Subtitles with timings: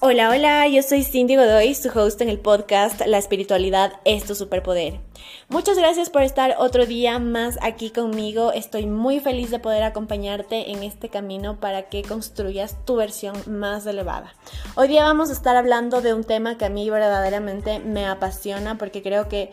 [0.00, 4.36] Hola, hola, yo soy Cindy Godoy, su host en el podcast La espiritualidad es tu
[4.36, 5.00] superpoder.
[5.48, 8.52] Muchas gracias por estar otro día más aquí conmigo.
[8.52, 13.86] Estoy muy feliz de poder acompañarte en este camino para que construyas tu versión más
[13.86, 14.36] elevada.
[14.76, 18.78] Hoy día vamos a estar hablando de un tema que a mí verdaderamente me apasiona
[18.78, 19.52] porque creo que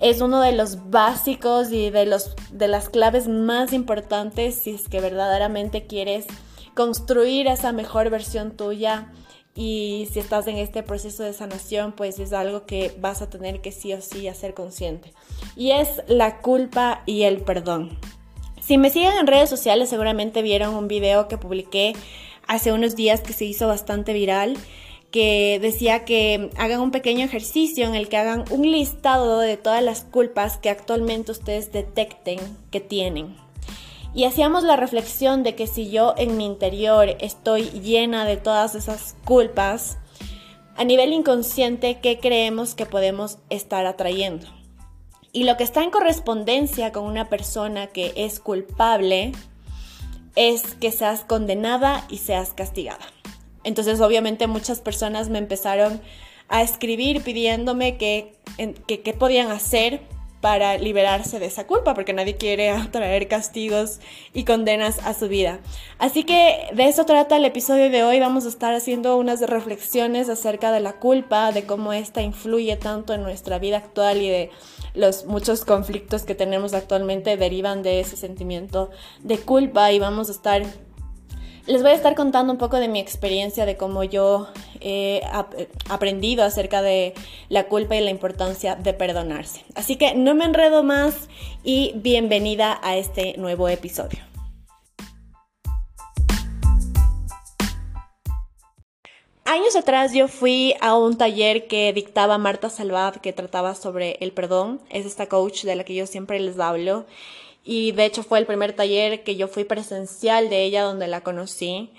[0.00, 4.86] es uno de los básicos y de, los, de las claves más importantes si es
[4.86, 6.26] que verdaderamente quieres
[6.74, 9.10] construir esa mejor versión tuya
[9.54, 13.60] y si estás en este proceso de sanación, pues es algo que vas a tener
[13.60, 15.12] que sí o sí hacer consciente.
[15.56, 17.98] Y es la culpa y el perdón.
[18.60, 21.94] Si me siguen en redes sociales, seguramente vieron un video que publiqué
[22.46, 24.56] hace unos días que se hizo bastante viral
[25.10, 29.82] que decía que hagan un pequeño ejercicio en el que hagan un listado de todas
[29.82, 32.38] las culpas que actualmente ustedes detecten
[32.70, 33.47] que tienen.
[34.18, 38.74] Y hacíamos la reflexión de que si yo en mi interior estoy llena de todas
[38.74, 39.96] esas culpas,
[40.74, 44.48] a nivel inconsciente, ¿qué creemos que podemos estar atrayendo?
[45.32, 49.30] Y lo que está en correspondencia con una persona que es culpable
[50.34, 53.06] es que seas condenada y seas castigada.
[53.62, 56.00] Entonces, obviamente, muchas personas me empezaron
[56.48, 58.34] a escribir pidiéndome que,
[58.88, 60.00] qué podían hacer
[60.40, 64.00] para liberarse de esa culpa, porque nadie quiere traer castigos
[64.32, 65.60] y condenas a su vida.
[65.98, 68.20] Así que de eso trata el episodio de hoy.
[68.20, 73.14] Vamos a estar haciendo unas reflexiones acerca de la culpa, de cómo esta influye tanto
[73.14, 74.50] en nuestra vida actual y de
[74.94, 78.90] los muchos conflictos que tenemos actualmente derivan de ese sentimiento
[79.22, 80.62] de culpa y vamos a estar
[81.68, 84.48] les voy a estar contando un poco de mi experiencia, de cómo yo
[84.80, 85.20] he
[85.90, 87.12] aprendido acerca de
[87.50, 89.64] la culpa y la importancia de perdonarse.
[89.74, 91.28] Así que no me enredo más
[91.62, 94.20] y bienvenida a este nuevo episodio.
[99.44, 104.32] Años atrás yo fui a un taller que dictaba Marta Salvad que trataba sobre el
[104.32, 104.80] perdón.
[104.90, 107.04] Es esta coach de la que yo siempre les hablo
[107.68, 111.20] y de hecho fue el primer taller que yo fui presencial de ella donde la
[111.20, 111.90] conocí.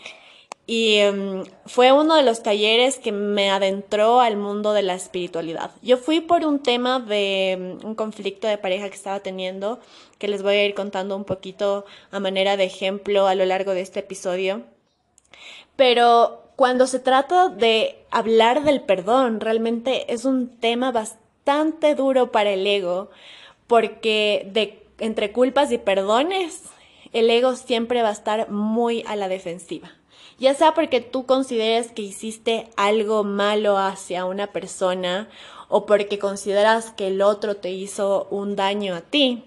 [0.66, 5.70] Y em, fue uno de los talleres que me adentró al mundo de la espiritualidad.
[5.84, 9.80] Yo fui por un tema de em, un conflicto de pareja que estaba teniendo,
[10.18, 13.74] que les voy a ir contando un poquito a manera de ejemplo a lo largo
[13.74, 14.64] de este episodio.
[15.76, 22.50] Pero cuando se trata de hablar del perdón, realmente es un tema bastante duro para
[22.50, 23.12] el ego,
[23.68, 26.64] porque de entre culpas y perdones,
[27.14, 29.92] el ego siempre va a estar muy a la defensiva.
[30.38, 35.28] Ya sea porque tú consideres que hiciste algo malo hacia una persona
[35.68, 39.44] o porque consideras que el otro te hizo un daño a ti,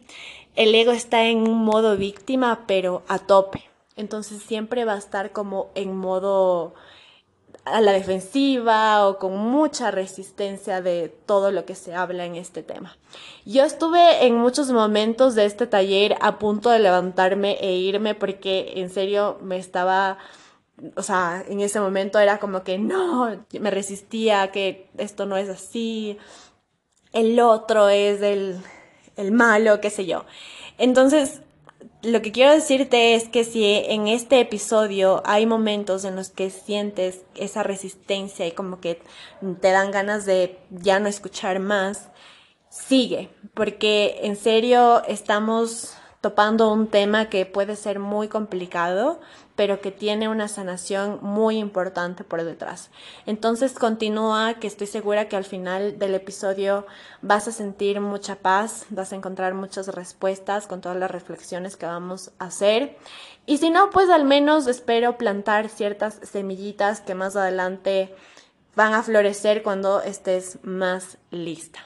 [0.54, 3.64] el ego está en un modo víctima, pero a tope.
[3.96, 6.74] Entonces siempre va a estar como en modo
[7.64, 12.62] a la defensiva o con mucha resistencia de todo lo que se habla en este
[12.62, 12.96] tema.
[13.44, 18.72] Yo estuve en muchos momentos de este taller a punto de levantarme e irme porque
[18.76, 20.18] en serio me estaba,
[20.96, 25.48] o sea, en ese momento era como que no, me resistía, que esto no es
[25.48, 26.18] así,
[27.12, 28.60] el otro es el,
[29.16, 30.24] el malo, qué sé yo.
[30.78, 31.42] Entonces,
[32.02, 36.50] lo que quiero decirte es que si en este episodio hay momentos en los que
[36.50, 39.00] sientes esa resistencia y como que
[39.60, 42.08] te dan ganas de ya no escuchar más,
[42.70, 49.20] sigue, porque en serio estamos topando un tema que puede ser muy complicado,
[49.56, 52.90] pero que tiene una sanación muy importante por detrás.
[53.26, 56.86] Entonces continúa, que estoy segura que al final del episodio
[57.22, 61.86] vas a sentir mucha paz, vas a encontrar muchas respuestas con todas las reflexiones que
[61.86, 62.96] vamos a hacer.
[63.44, 68.14] Y si no, pues al menos espero plantar ciertas semillitas que más adelante
[68.76, 71.80] van a florecer cuando estés más lista.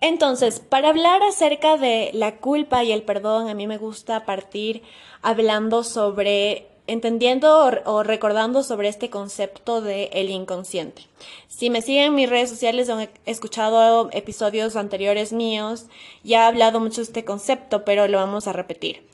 [0.00, 4.82] Entonces, para hablar acerca de la culpa y el perdón, a mí me gusta partir
[5.20, 11.02] hablando sobre, entendiendo o, recordando sobre este concepto de el inconsciente.
[11.48, 15.84] Si me siguen en mis redes sociales han escuchado episodios anteriores míos,
[16.24, 19.06] ya he hablado mucho de este concepto, pero lo vamos a repetir.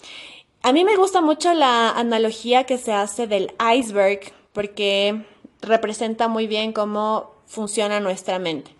[0.62, 5.24] A mí me gusta mucho la analogía que se hace del iceberg porque
[5.62, 8.75] representa muy bien cómo funciona nuestra mente.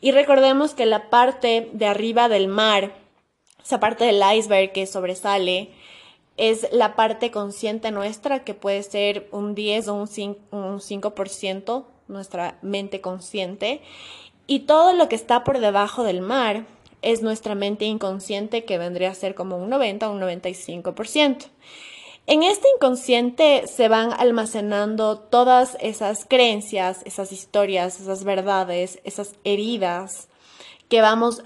[0.00, 2.94] Y recordemos que la parte de arriba del mar,
[3.62, 5.70] esa parte del iceberg que sobresale,
[6.36, 13.00] es la parte consciente nuestra, que puede ser un 10 o un 5%, nuestra mente
[13.02, 13.82] consciente.
[14.46, 16.64] Y todo lo que está por debajo del mar
[17.02, 21.46] es nuestra mente inconsciente, que vendría a ser como un 90 o un 95%.
[22.26, 30.28] En este inconsciente se van almacenando todas esas creencias, esas historias, esas verdades, esas heridas
[30.88, 31.42] que vamos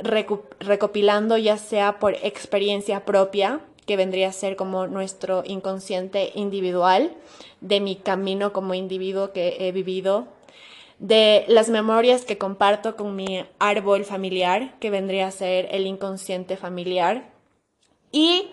[0.58, 7.14] recopilando ya sea por experiencia propia, que vendría a ser como nuestro inconsciente individual,
[7.60, 10.26] de mi camino como individuo que he vivido,
[10.98, 16.56] de las memorias que comparto con mi árbol familiar, que vendría a ser el inconsciente
[16.56, 17.30] familiar,
[18.12, 18.48] y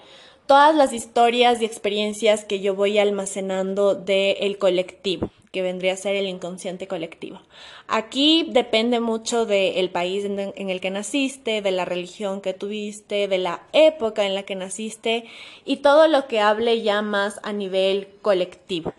[0.51, 6.17] todas las historias y experiencias que yo voy almacenando del colectivo, que vendría a ser
[6.17, 7.39] el inconsciente colectivo.
[7.87, 13.29] Aquí depende mucho del país en, en, el que naciste, de la religión que tuviste,
[13.29, 15.23] de la época en la que naciste
[15.63, 18.93] y todo lo que hable ya más a nivel colectivo.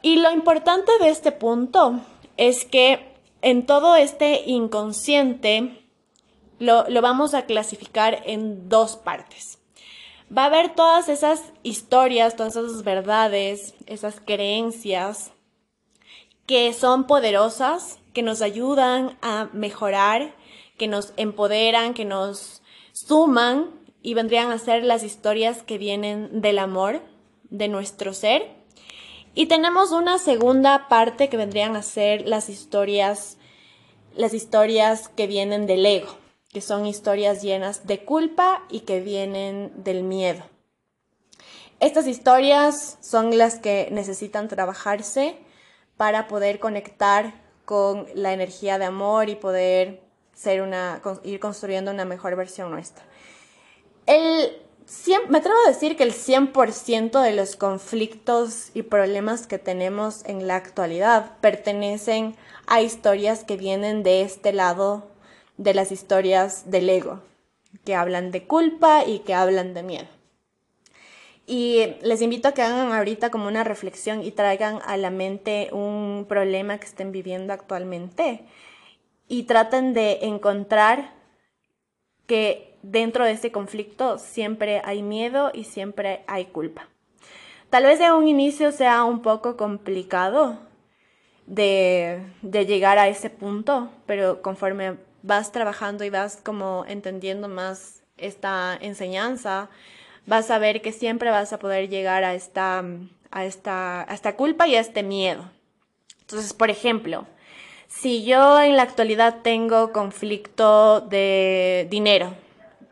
[0.00, 2.00] Y lo importante de este punto
[2.38, 3.00] es que
[3.42, 5.84] en todo este inconsciente
[6.58, 9.57] lo, vamos a clasificar en dos partes.
[10.36, 15.32] Va a haber todas esas historias, todas esas verdades, esas creencias
[16.46, 20.34] que son poderosas, que nos ayudan a mejorar,
[20.76, 23.70] que nos empoderan, que nos suman
[24.02, 27.02] y vendrían a ser las historias que vienen del amor,
[27.50, 28.50] de nuestro ser.
[29.34, 33.38] Y tenemos una segunda parte que vendrían a ser las historias,
[34.14, 36.16] las historias que vienen del ego,
[36.52, 40.42] que son historias llenas de culpa y que vienen del miedo.
[41.80, 45.36] Estas historias son las que necesitan trabajarse
[45.96, 47.34] para poder conectar
[47.64, 50.02] con la energía de amor y poder
[50.34, 53.04] ser una, ir construyendo una mejor versión nuestra.
[54.06, 54.56] El
[55.28, 60.46] me atrevo a decir que el 100% de los conflictos y problemas que tenemos en
[60.46, 62.36] la actualidad pertenecen
[62.66, 65.06] a historias que vienen de este lado
[65.58, 67.20] de las historias del ego,
[67.84, 70.08] que hablan de culpa y que hablan de miedo.
[71.46, 75.68] Y les invito a que hagan ahorita como una reflexión y traigan a la mente
[75.72, 78.44] un problema que estén viviendo actualmente
[79.28, 81.12] y traten de encontrar
[82.26, 86.88] que dentro de este conflicto siempre hay miedo y siempre hay culpa.
[87.70, 90.58] Tal vez de un inicio sea un poco complicado
[91.46, 98.76] de, llegar a ese punto, pero conforme vas trabajando y vas como entendiendo más esta
[98.80, 99.68] enseñanza,
[100.26, 102.84] vas a ver que siempre vas a poder llegar a esta,
[103.30, 105.50] a esta, culpa y a este miedo.
[106.20, 107.26] Entonces, por ejemplo,
[107.88, 112.34] si yo en la actualidad tengo conflicto de dinero,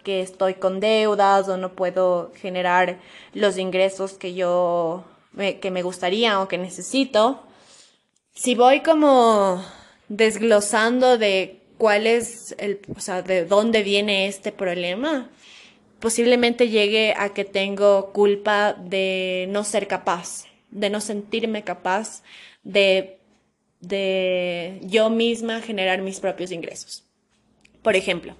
[0.02, 2.98] que estoy con deudas o no puedo generar
[3.34, 5.04] los ingresos que yo
[5.60, 7.42] que me gustaría o que necesito.
[8.32, 9.62] Si voy como
[10.08, 15.30] desglosando de cuál es el, o sea, de dónde viene este problema,
[16.00, 22.22] posiblemente llegue a que tengo culpa de no ser capaz, de no sentirme capaz
[22.62, 23.18] de,
[23.80, 27.04] de yo misma generar mis propios ingresos.
[27.82, 28.34] Por ejemplo,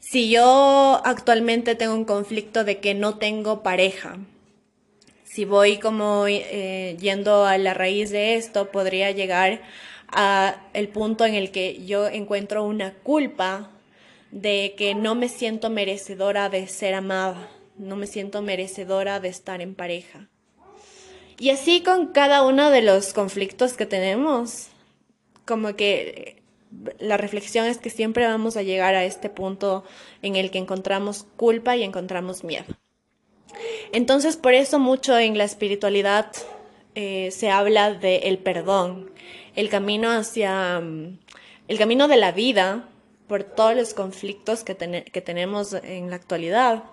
[0.00, 4.18] si yo actualmente tengo un conflicto de que no tengo pareja,
[5.24, 9.62] si voy como eh, yendo a la raíz de esto, podría llegar
[10.12, 13.70] a el punto en el que yo encuentro una culpa
[14.30, 19.60] de que no me siento merecedora de ser amada, no me siento merecedora de estar
[19.60, 20.28] en pareja.
[21.38, 24.68] Y así con cada uno de los conflictos que tenemos,
[25.46, 26.42] como que
[26.98, 29.84] la reflexión es que siempre vamos a llegar a este punto
[30.22, 32.66] en el que encontramos culpa y encontramos miedo.
[33.92, 36.30] Entonces, por eso mucho en la espiritualidad
[36.94, 39.10] eh, se habla del el perdón,
[39.56, 40.82] el camino hacia
[41.68, 42.88] el camino de la vida
[43.28, 44.74] por todos los conflictos que,
[45.12, 46.84] que tenemos en la actualidad.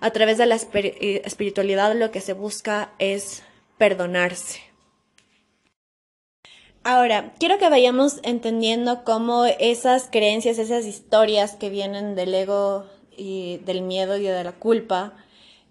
[0.00, 3.42] A través de la eh, espiritualidad lo que se busca es
[3.78, 4.60] perdonarse,
[6.86, 12.84] Ahora, quiero que vayamos entendiendo cómo esas creencias, esas historias que vienen del ego
[13.16, 15.14] y del miedo y de la culpa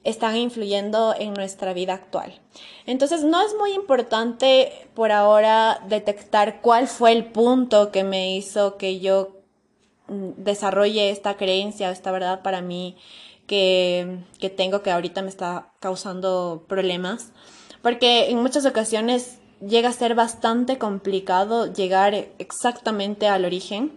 [0.04, 2.42] están influyendo en nuestra vida actual.
[2.86, 8.78] Entonces, no es muy importante por ahora detectar cuál fue el punto que me hizo
[8.78, 9.32] que yo
[10.08, 12.98] mm, desarrolle esta creencia, esta verdad para mí
[13.48, 17.32] que, que tengo que ahorita me está causando problemas.
[17.82, 23.92] Porque en muchas ocasiones llega a ser bastante complicado llegar exactamente al origen.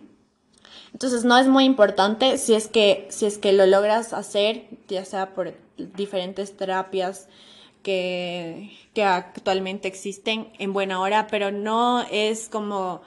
[0.93, 5.05] Entonces no es muy importante si es que, si es que lo logras hacer, ya
[5.05, 7.29] sea por diferentes terapias
[7.83, 13.03] que, que actualmente existen en buena hora, pero no es como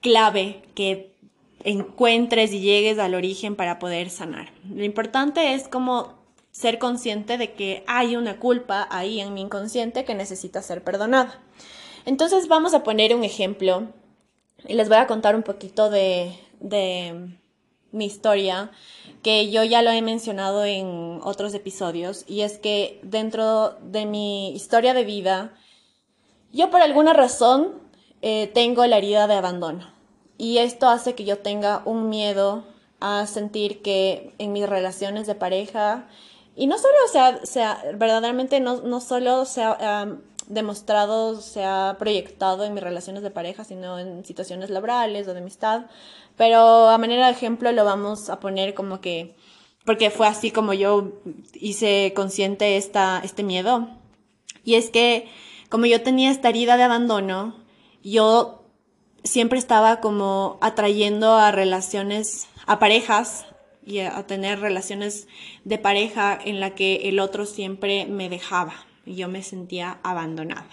[0.00, 1.12] clave que
[1.64, 4.52] encuentres y llegues al origen para poder sanar.
[4.68, 6.20] Lo importante es como
[6.52, 11.40] ser consciente de que hay una culpa ahí en mi inconsciente que necesita ser perdonada.
[12.06, 13.88] Entonces vamos a poner un ejemplo
[14.66, 17.38] y les voy a contar un poquito de, de
[17.92, 18.70] mi historia,
[19.22, 24.54] que yo ya lo he mencionado en otros episodios, y es que dentro de mi
[24.54, 25.52] historia de vida,
[26.52, 27.74] yo por alguna razón
[28.22, 29.90] eh, tengo la herida de abandono.
[30.38, 32.64] Y esto hace que yo tenga un miedo
[33.00, 36.08] a sentir que en mis relaciones de pareja,
[36.56, 40.06] y no solo sea, sea verdaderamente no, no solo sea
[40.50, 45.40] demostrado, se ha proyectado en mis relaciones de pareja, sino en situaciones laborales o de
[45.40, 45.86] amistad.
[46.36, 49.36] Pero a manera de ejemplo lo vamos a poner como que,
[49.84, 51.12] porque fue así como yo
[51.54, 53.88] hice consciente esta, este miedo.
[54.64, 55.28] Y es que
[55.68, 57.54] como yo tenía esta herida de abandono,
[58.02, 58.64] yo
[59.22, 63.46] siempre estaba como atrayendo a relaciones, a parejas
[63.86, 65.28] y a tener relaciones
[65.64, 70.68] de pareja en la que el otro siempre me dejaba yo me sentía abandonada.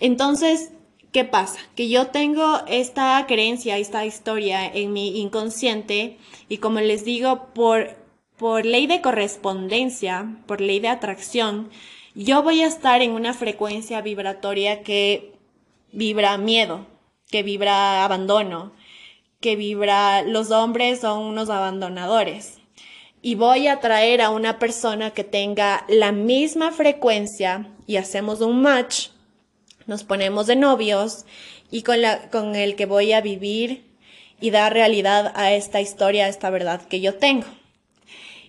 [0.00, 0.72] Entonces,
[1.12, 1.58] ¿qué pasa?
[1.76, 7.96] Que yo tengo esta creencia, esta historia en mi inconsciente y como les digo, por,
[8.36, 11.70] por ley de correspondencia, por ley de atracción,
[12.14, 15.32] yo voy a estar en una frecuencia vibratoria que
[15.92, 16.86] vibra miedo,
[17.30, 18.72] que vibra abandono,
[19.40, 22.58] que vibra los hombres son unos abandonadores
[23.24, 28.60] y voy a traer a una persona que tenga la misma frecuencia y hacemos un
[28.60, 29.08] match,
[29.86, 31.24] nos ponemos de novios
[31.70, 33.82] y con, la, con el que voy a vivir
[34.42, 37.46] y dar realidad a esta historia, a esta verdad que yo tengo.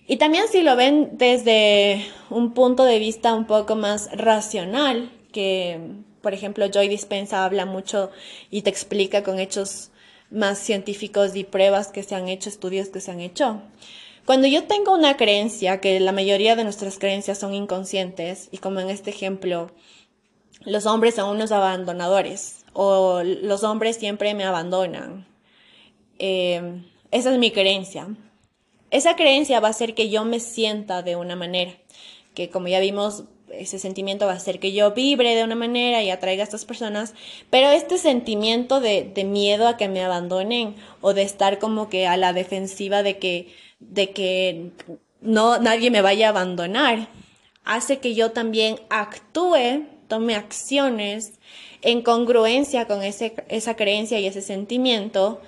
[0.06, 5.80] Y también si lo ven desde un punto de vista un poco más racional, que
[6.20, 8.10] por ejemplo Joy Dispensa habla mucho
[8.50, 9.90] y te explica con hechos
[10.30, 13.62] más científicos y pruebas que se han hecho, estudios que se han hecho.
[14.26, 18.80] Cuando yo tengo una creencia, que la mayoría de nuestras creencias son inconscientes, y como
[18.80, 19.70] en este ejemplo,
[20.64, 25.28] los hombres son unos abandonadores, o los hombres siempre me abandonan.
[26.18, 28.08] Eh, esa es mi creencia.
[28.90, 31.72] Esa creencia va a hacer que yo me sienta de una manera,
[32.34, 36.02] que como ya vimos, ese sentimiento va a hacer que yo vibre de una manera
[36.02, 37.14] y atraiga a estas personas,
[37.48, 42.08] pero este sentimiento de, de miedo a que me abandonen o de estar como que
[42.08, 44.70] a la defensiva de que de que
[45.20, 47.08] no nadie me vaya a abandonar,
[47.64, 51.34] hace que yo también actúe, tome acciones
[51.82, 55.40] en congruencia con ese, esa creencia y ese sentimiento.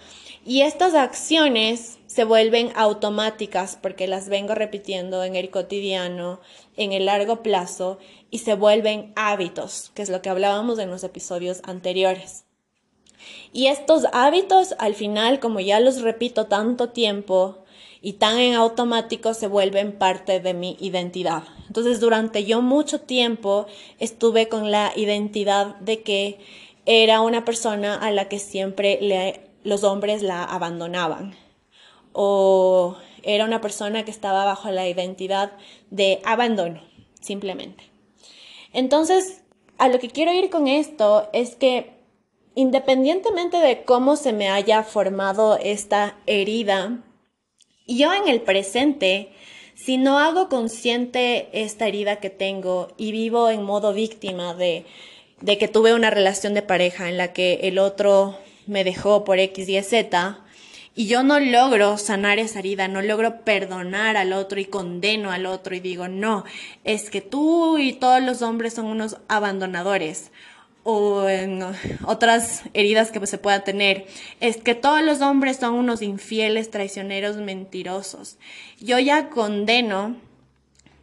[0.45, 6.41] Y estas acciones se vuelven automáticas porque las vengo repitiendo en el cotidiano,
[6.77, 7.99] en el largo plazo,
[8.31, 12.45] y se vuelven hábitos, que es lo que hablábamos en los episodios anteriores.
[13.53, 17.65] Y estos hábitos, al final, como ya los repito tanto tiempo,
[18.01, 21.45] y tan en automático se vuelven parte de mi identidad.
[21.67, 23.67] Entonces durante yo mucho tiempo
[23.99, 26.39] estuve con la identidad de que
[26.87, 31.35] era una persona a la que siempre los hombres la abandonaban
[32.13, 35.53] o era una persona que estaba bajo la identidad
[35.91, 36.83] de abandono,
[37.21, 37.85] simplemente.
[38.73, 39.43] Entonces,
[39.77, 41.99] a lo que quiero ir con esto es que
[42.55, 47.05] independientemente de cómo se me haya formado esta herida,
[47.97, 49.31] yo en el presente,
[49.75, 54.85] si no hago consciente esta herida que tengo y vivo en modo víctima de,
[55.41, 59.39] de que tuve una relación de pareja en la que el otro me dejó por
[59.39, 60.45] X y Z,
[60.99, 65.47] y yo no logro sanar esa herida, no logro perdonar al otro y condeno al
[65.47, 66.45] otro y digo, no,
[66.83, 70.33] es que tú y todos los hombres son unos abandonadores
[70.91, 71.63] o en
[72.07, 74.07] otras heridas que se pueda tener,
[74.41, 78.39] es que todos los hombres son unos infieles, traicioneros, mentirosos.
[78.81, 80.17] Yo ya condeno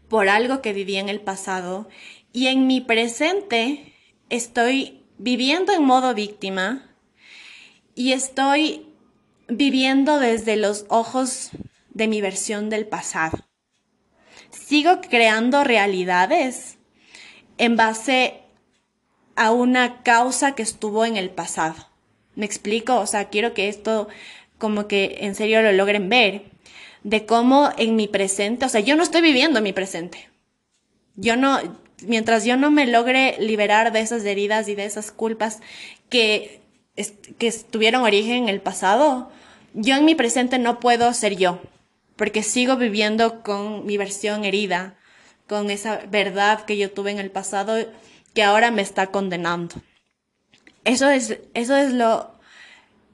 [0.09, 1.87] por algo que viví en el pasado
[2.33, 3.93] y en mi presente
[4.31, 6.89] estoy viviendo en modo víctima
[7.93, 8.87] y estoy
[9.47, 11.51] viviendo desde los ojos
[11.91, 13.37] de mi versión del pasado.
[14.49, 16.79] Sigo creando realidades
[17.59, 18.44] en base
[19.35, 21.75] a una causa que estuvo en el pasado.
[22.35, 22.95] ¿Me explico?
[22.99, 24.07] O sea, quiero que esto
[24.57, 26.43] como que en serio lo logren ver,
[27.03, 30.29] de cómo en mi presente, o sea, yo no estoy viviendo mi presente.
[31.15, 31.59] Yo no,
[32.05, 35.59] mientras yo no me logre liberar de esas heridas y de esas culpas
[36.09, 36.61] que,
[37.37, 39.29] que tuvieron origen en el pasado,
[39.73, 41.59] yo en mi presente no puedo ser yo,
[42.15, 44.97] porque sigo viviendo con mi versión herida,
[45.47, 47.77] con esa verdad que yo tuve en el pasado
[48.35, 49.75] que ahora me está condenando.
[50.83, 52.35] Eso es, eso es lo,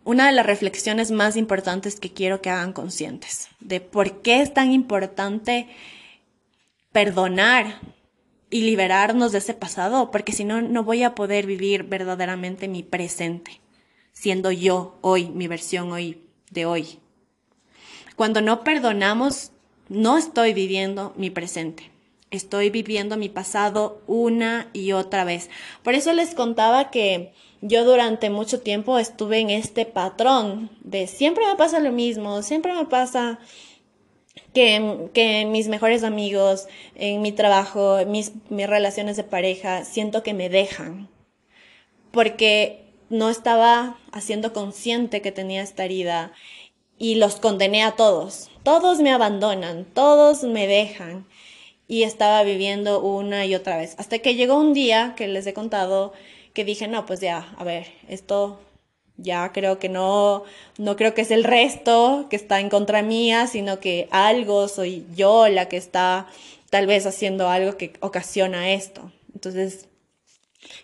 [0.04, 4.54] una de las reflexiones más importantes que quiero que hagan conscientes, de por qué es
[4.54, 5.70] tan importante
[6.92, 7.80] perdonar
[8.50, 12.84] y liberarnos de ese pasado, porque si no, no voy a poder vivir verdaderamente mi
[12.84, 13.62] presente,
[14.12, 17.00] siendo yo hoy, mi versión hoy de hoy.
[18.16, 19.52] Cuando no perdonamos,
[19.88, 21.91] no estoy viviendo mi presente.
[22.32, 25.50] Estoy viviendo mi pasado una y otra vez.
[25.84, 31.46] Por eso les contaba que yo durante mucho tiempo estuve en este patrón de siempre
[31.46, 33.40] me pasa lo mismo, siempre me pasa
[34.54, 40.50] que, mis mejores amigos, en mi trabajo, mis, mis relaciones de pareja, siento que me
[40.50, 41.10] dejan.
[42.12, 46.32] Porque no estaba haciendo consciente que tenía esta herida
[46.98, 48.50] y los condené a todos.
[48.64, 51.28] Todos me abandonan, todos me dejan.
[51.92, 53.96] Y estaba viviendo una y otra vez.
[53.98, 56.14] Hasta que llegó un día que les he contado
[56.54, 58.62] que dije, no, pues ya, a ver, esto
[59.18, 60.46] ya creo que no,
[60.78, 65.06] no creo que es el resto que está en contra mía, sino que algo soy
[65.18, 66.28] yo la que está
[66.70, 69.12] tal vez haciendo algo que ocasiona esto.
[69.34, 69.90] Entonces,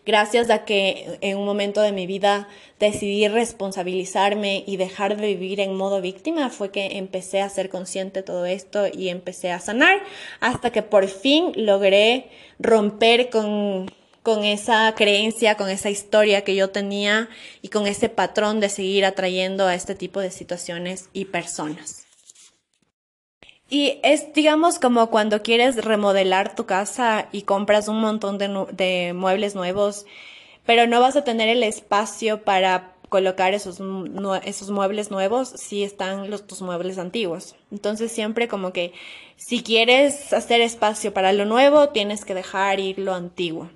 [0.05, 2.47] gracias a que en un momento de mi vida
[2.79, 8.19] decidí responsabilizarme y dejar de vivir en modo víctima, fue que empecé a ser consciente
[8.19, 10.01] de todo esto y empecé a sanar
[10.39, 12.29] hasta que por fin logré
[12.59, 13.87] romper con
[14.27, 17.29] con esa creencia, con esa historia que yo tenía
[17.61, 22.06] y con ese patrón de seguir atrayendo a este tipo de situaciones y personas.
[23.69, 29.55] Y es, digamos, como cuando quieres remodelar tu casa y compras un montón de, muebles
[29.55, 30.05] nuevos,
[30.65, 33.81] pero no vas a tener el espacio para colocar esos,
[34.43, 37.55] esos muebles nuevos si están los, tus muebles antiguos.
[37.71, 38.93] Entonces siempre como que
[39.35, 43.69] si quieres hacer espacio para lo nuevo, tienes que dejar ir lo antiguo.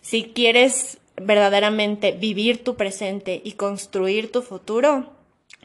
[0.00, 5.12] Si quieres verdaderamente vivir tu presente y construir tu futuro,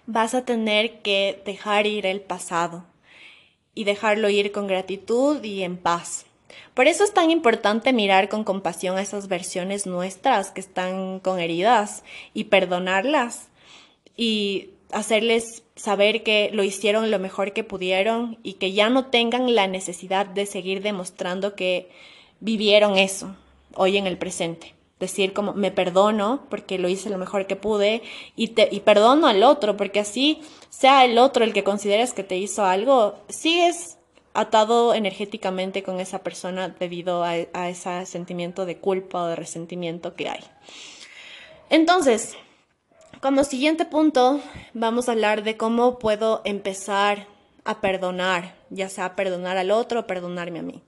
[0.08, 2.91] vas a tener que dejar ir el pasado
[3.74, 6.26] y dejarlo ir con gratitud y en paz.
[6.74, 11.40] Por eso es tan importante mirar con compasión a esas versiones nuestras que están con
[11.40, 13.50] heridas y perdonarlas
[14.16, 19.56] y hacerles saber que lo hicieron lo mejor que pudieron y que ya no tengan
[19.56, 21.90] la necesidad de seguir demostrando que
[22.40, 23.36] vivieron eso
[23.76, 24.74] hoy en el presente.
[25.02, 28.04] Decir como me perdono porque lo hice lo mejor que pude
[28.38, 32.24] y, te, y perdono al otro porque así sea el otro el que consideres que
[32.24, 33.98] te hizo algo, sigues
[34.34, 40.16] atado energéticamente con esa persona debido a, a ese sentimiento de culpa o de resentimiento
[40.16, 40.44] que hay.
[41.70, 42.38] Entonces,
[43.22, 44.40] como siguiente punto,
[44.74, 47.28] vamos a hablar de cómo puedo empezar
[47.66, 50.82] a perdonar, ya sea perdonar al otro o perdonarme a mí.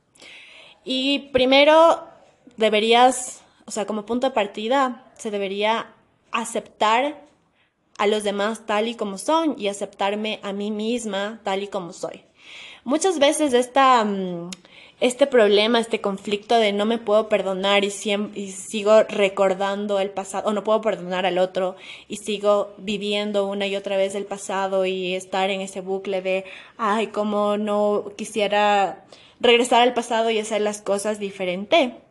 [0.84, 2.08] Y primero
[2.58, 5.94] deberías, o sea, como punto de partida, se debería
[6.32, 7.24] aceptar
[7.98, 11.94] a los demás tal y como son y aceptarme a mí misma tal y como
[11.94, 12.24] soy.
[12.84, 14.50] Muchas veces esta, mm,
[15.00, 17.94] este problema, este conflicto de no me puedo perdonar y,
[18.36, 21.76] y sigo recordando el pasado, o no puedo perdonar al otro
[22.08, 26.46] y sigo viviendo una y otra vez el pasado y estar en ese bucle de,
[26.78, 29.06] ay, como no quisiera
[29.40, 32.03] regresar al pasado y hacer las cosas diferente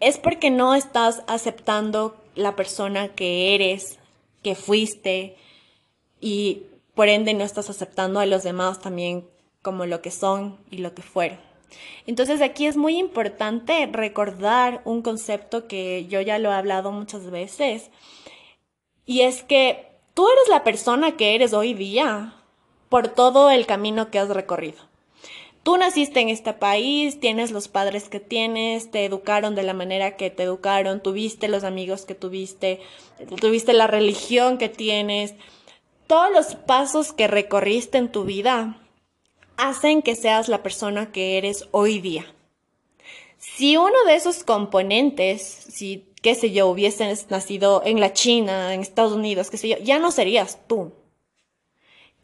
[0.00, 3.98] es porque no estás aceptando la persona que eres,
[4.42, 5.36] que fuiste
[6.20, 6.62] y
[6.94, 9.26] por ende no estás aceptando a los demás también
[9.62, 11.38] como lo que son y lo que fueron.
[12.06, 17.30] Entonces aquí es muy importante recordar un concepto que yo ya lo he hablado muchas
[17.30, 17.90] veces
[19.06, 22.34] y es que tú eres la persona que eres hoy día
[22.88, 24.93] por todo el camino que has recorrido
[25.64, 30.16] tú naciste en este país, tienes los padres que tienes, te educaron de la manera
[30.16, 32.80] que te educaron, tuviste los amigos que tuviste,
[33.40, 35.34] tuviste la religión que tienes,
[36.06, 38.78] todos los pasos que recorriste en tu vida
[39.56, 42.26] hacen que seas la persona que eres hoy día.
[43.38, 48.80] Si uno de esos componentes, si, qué sé yo, hubieses nacido en la China, en
[48.80, 50.92] Estados Unidos, qué sé yo, ya no serías tú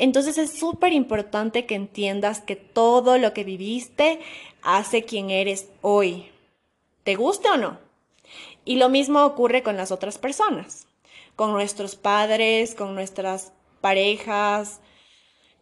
[0.01, 4.19] entonces es súper importante que entiendas que todo lo que viviste
[4.63, 6.31] hace quien eres hoy.
[7.05, 7.79] ¿Te guste o no?
[8.65, 10.87] Y lo mismo ocurre con las otras personas,
[11.37, 14.81] con nuestros padres, con nuestras parejas.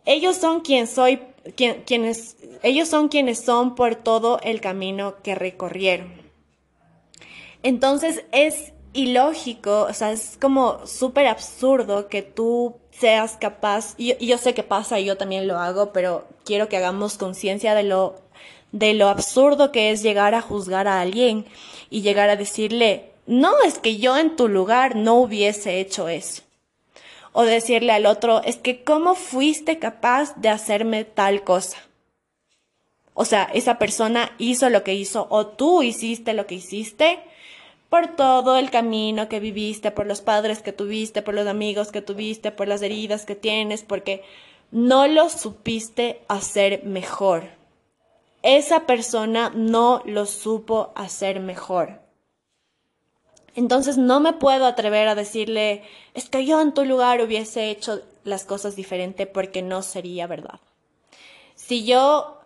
[0.05, 1.21] Ellos son quien soy,
[1.57, 6.13] quienes, ellos son quienes son por todo el camino que recorrieron.
[7.65, 14.39] Entonces es ilógico, o sea, es como súper absurdo que tú seas capaz, y, yo
[14.39, 18.17] sé que pasa y yo también lo hago, pero quiero que hagamos conciencia de lo,
[18.73, 21.47] de lo absurdo que es llegar a juzgar a alguien
[21.91, 26.43] y llegar a decirle, no, es que yo en tu lugar no hubiese hecho eso.
[27.33, 31.77] O decirle al otro, es que cómo fuiste capaz de hacerme tal cosa.
[33.15, 37.19] O sea, esa persona hizo lo que hizo o tú hiciste lo que hiciste
[37.89, 42.03] por todo el camino que viviste, por los padres que tuviste, por los amigos que
[42.03, 44.23] tuviste, por las heridas que tienes, porque
[44.71, 47.45] no lo supiste hacer mejor.
[48.43, 52.01] Esa persona no lo supo hacer mejor.
[53.55, 55.83] Entonces no me puedo atrever a decirle,
[56.15, 60.61] es que yo en tu lugar hubiese hecho las cosas diferente porque no sería verdad.
[61.57, 62.39] Si yo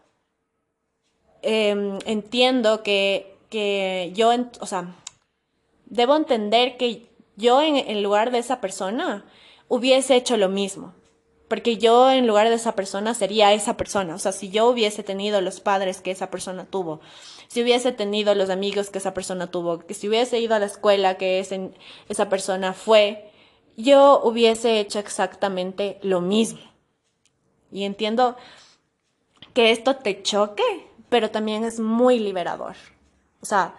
[1.42, 4.94] em, entiendo que, que yo, o sea,
[5.92, 9.26] debo entender que yo en, lugar de esa persona
[9.68, 10.94] hubiese hecho lo mismo.
[11.48, 14.14] Porque yo en lugar de esa persona sería esa persona.
[14.14, 17.00] O sea, si yo hubiese tenido los padres que esa persona tuvo,
[17.46, 20.64] si hubiese tenido los amigos que esa persona tuvo, que si hubiese ido a la
[20.64, 21.40] escuela que
[22.08, 23.30] esa persona fue,
[23.76, 26.60] yo hubiese hecho exactamente lo mismo.
[27.70, 28.36] Y entiendo
[29.52, 32.76] que esto te choque, pero también es muy liberador.
[33.42, 33.74] O sea,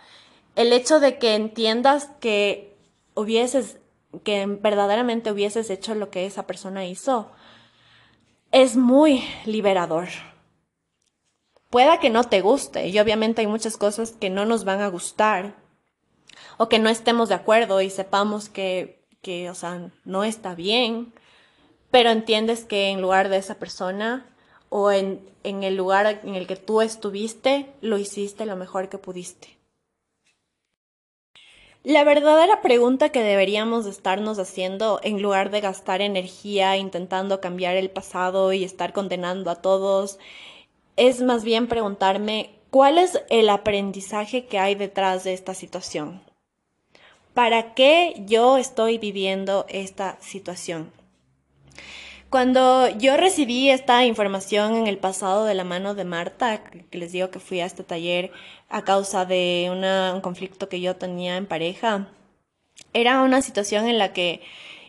[0.56, 2.76] el hecho de que entiendas que
[3.16, 3.78] hubieses,
[4.24, 7.32] que verdaderamente hubieses hecho lo que esa persona hizo,
[8.52, 10.10] es muy liberador.
[11.70, 14.90] Pueda que no te guste y obviamente hay muchas cosas que no nos van a
[14.90, 15.56] gustar
[16.58, 21.14] o que no estemos de acuerdo y sepamos que, que o sea, no está bien,
[21.90, 24.30] pero entiendes que en lugar de esa persona
[24.70, 29.00] o en, en el lugar en el que tú estuviste, lo hiciste lo mejor que
[29.00, 29.53] pudiste.
[31.84, 37.90] La verdadera pregunta que deberíamos estarnos haciendo en lugar de gastar energía intentando cambiar el
[37.90, 40.18] pasado y estar condenando a todos,
[40.96, 46.22] es más bien preguntarme cuál es el aprendizaje que hay detrás de esta situación.
[47.34, 50.90] ¿Para qué yo estoy viviendo esta situación?
[52.30, 57.12] Cuando yo recibí esta información en el pasado de la mano de Marta, que les
[57.12, 58.32] digo que fui a este taller
[58.74, 62.08] a causa de un conflicto que yo tenía en pareja,
[62.92, 64.42] era una situación en la que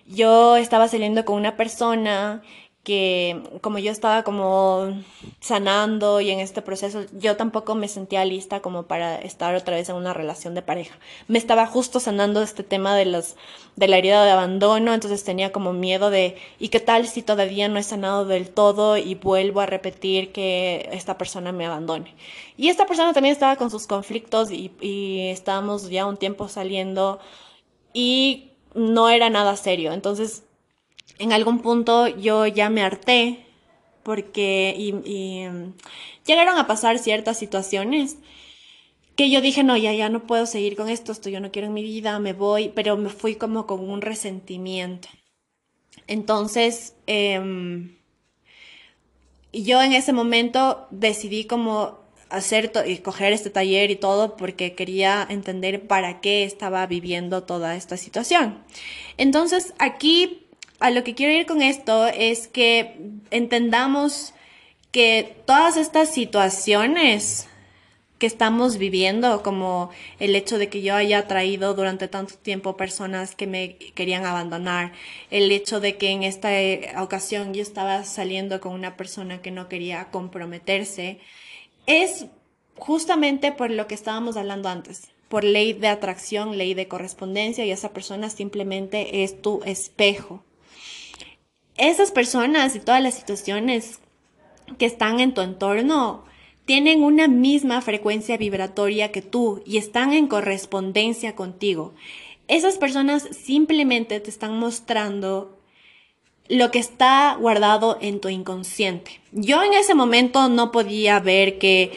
[0.06, 2.42] yo estaba saliendo con una persona
[2.84, 5.02] que como yo estaba como
[5.40, 9.88] sanando y en este proceso, yo tampoco me sentía lista como para estar otra vez
[9.88, 10.96] en una relación de pareja.
[11.26, 13.36] Me estaba justo sanando este tema de los
[13.76, 17.68] de la herida de abandono, entonces tenía como miedo de ¿y qué tal si todavía
[17.68, 22.14] no he sanado del todo y vuelvo a repetir que esta persona me abandone?
[22.56, 27.18] Y esta persona también estaba con sus conflictos y, y estábamos ya un tiempo saliendo
[27.94, 29.92] y no era nada serio.
[29.92, 30.44] Entonces
[31.18, 33.46] en algún punto yo ya me harté
[34.02, 35.74] porque y, mm,
[36.26, 38.18] llegaron a pasar ciertas situaciones
[39.16, 41.68] que yo dije, no, ya, ya no puedo seguir con esto, esto yo no quiero
[41.68, 45.08] en mi vida, me voy, pero me fui como con un resentimiento.
[46.08, 47.40] Entonces, eh,
[49.52, 55.26] yo en ese momento decidí como hacer y coger este taller y todo porque quería
[55.28, 58.64] entender para qué estaba viviendo toda esta situación.
[59.16, 60.43] Entonces, aquí
[60.80, 62.96] a lo que quiero ir con esto es que
[63.30, 64.34] entendamos
[64.90, 67.48] que todas estas situaciones
[68.18, 73.34] que estamos viviendo, como el hecho de que yo haya traído durante tanto tiempo personas
[73.34, 74.92] que me querían abandonar,
[75.30, 76.50] el hecho de que en esta
[77.02, 81.18] ocasión yo estaba saliendo con una persona que no quería comprometerse,
[81.86, 82.26] es
[82.76, 87.72] justamente por lo que estábamos hablando antes, por ley de atracción, ley de correspondencia, y
[87.72, 90.44] esa persona simplemente es tu espejo
[91.76, 94.00] esas personas y todas las situaciones
[94.78, 96.24] que están en tu entorno
[96.64, 101.92] tienen una misma frecuencia vibratoria que tú y están en correspondencia contigo.
[102.48, 105.58] Esas personas simplemente te están mostrando
[106.48, 109.20] lo que está guardado en tu inconsciente.
[109.32, 111.92] Yo en ese momento no podía ver que,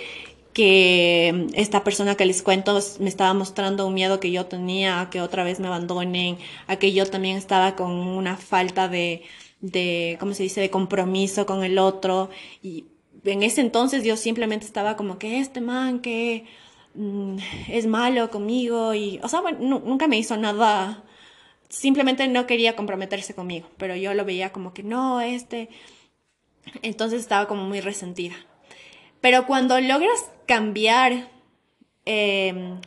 [0.54, 5.10] que esta persona que les cuento me estaba mostrando un miedo que yo tenía a
[5.10, 6.38] que otra vez me abandonen,
[6.68, 9.24] a que yo también estaba con una falta de,
[9.62, 12.30] de, ¿cómo se dice?, de compromiso con el otro.
[12.62, 12.86] Y
[13.24, 16.46] en ese entonces yo simplemente estaba como que este man que
[16.96, 17.38] mm,
[17.70, 21.04] es malo conmigo y, o sea, nunca me hizo nada,
[21.70, 25.70] simplemente no quería comprometerse conmigo, pero yo lo veía como que no, este,
[26.82, 28.36] entonces estaba como muy resentida.
[29.22, 31.30] Pero cuando logras cambiar
[32.06, 32.80] eh,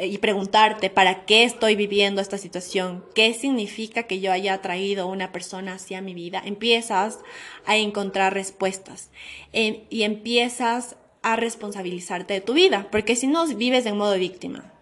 [0.00, 5.30] y preguntarte para qué estoy viviendo esta situación, qué significa que yo haya traído una
[5.30, 7.18] persona hacia mi vida, empiezas
[7.64, 9.10] a encontrar respuestas
[9.52, 14.72] y empiezas a responsabilizarte de tu vida, porque si no vives en modo víctima.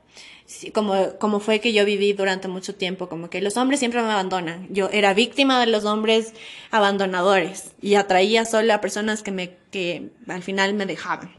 [0.72, 4.10] Como, como fue que yo viví durante mucho tiempo, como que los hombres siempre me
[4.10, 4.66] abandonan.
[4.70, 6.32] Yo era víctima de los hombres
[6.72, 11.32] abandonadores y atraía solo a personas que, me, que al final me dejaban.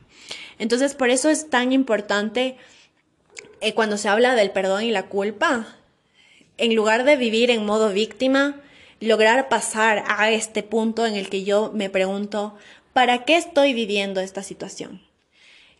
[0.59, 2.55] Entonces, por eso es tan importante
[3.61, 5.67] eh, cuando se habla del perdón y la culpa,
[6.57, 8.59] en lugar de vivir en modo víctima,
[8.99, 12.55] lograr pasar a este punto en el que yo me pregunto,
[12.93, 15.01] ¿para qué estoy viviendo esta situación?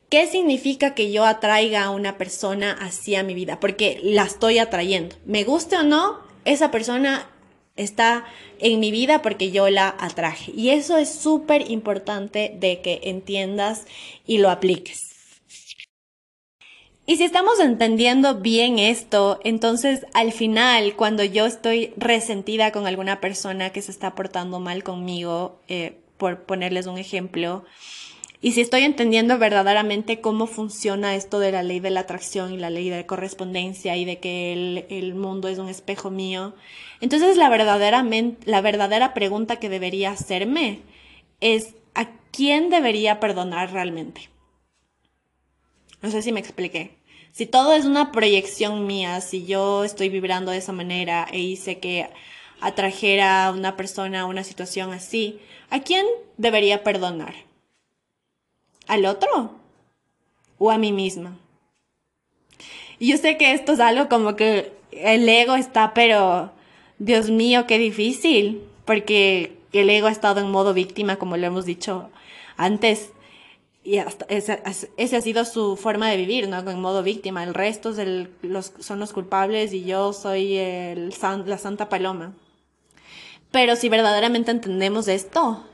[0.10, 3.60] ¿Qué significa que yo atraiga a una persona hacia mi vida?
[3.60, 5.16] Porque la estoy atrayendo.
[5.26, 7.30] Me guste o no, esa persona
[7.78, 8.26] está
[8.60, 10.52] en mi vida porque yo la atraje.
[10.56, 13.86] Y eso es súper importante de que entiendas
[14.26, 15.11] y lo apliques.
[17.06, 23.20] Y si estamos entendiendo bien esto, entonces al final, cuando yo estoy resentida con alguna
[23.20, 27.66] persona que se está portando mal conmigo, eh, por ponerles un ejemplo,
[28.44, 32.58] y si estoy entendiendo verdaderamente cómo funciona esto de la ley de la atracción y
[32.58, 36.56] la ley de correspondencia y de que el, mundo es un espejo mío,
[37.02, 40.80] entonces la la verdadera pregunta que debería hacerme
[41.40, 44.31] es ¿a quién debería perdonar realmente?
[46.02, 46.98] No sé si me expliqué.
[47.32, 51.80] Si todo es una proyección mía, si yo estoy vibrando de esa manera e hice
[51.80, 52.10] que
[52.60, 56.06] atrajera a una persona a una situación así, ¿a quién
[56.38, 57.34] debería perdonar?
[58.92, 59.56] al otro
[60.58, 61.38] o a mí misma.
[63.00, 66.52] Y yo sé que esto es algo como que el ego está, pero
[67.00, 71.66] Dios mío, qué difícil, porque el ego ha estado en modo víctima, como lo hemos
[71.66, 72.10] dicho
[72.58, 73.12] antes,
[73.84, 76.60] y hasta ese, ha sido su forma de vivir, ¿no?
[76.60, 77.44] En modo víctima.
[77.44, 77.94] El resto
[78.44, 81.14] los, son los culpables y yo soy el,
[81.46, 82.34] la Santa Paloma.
[83.52, 85.66] Pero si verdaderamente entendemos esto,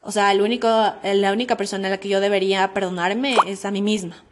[0.00, 0.68] o sea, el único,
[1.02, 4.24] la única persona a la que yo debería perdonarme es a mí misma.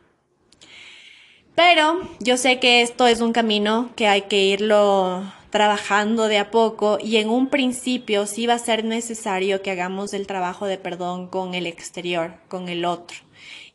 [1.54, 6.50] Pero yo sé que esto es un camino que hay que irlo trabajando de a
[6.50, 10.78] poco y en un principio sí va a ser necesario que hagamos el trabajo de
[10.78, 13.16] perdón con el exterior, con el otro.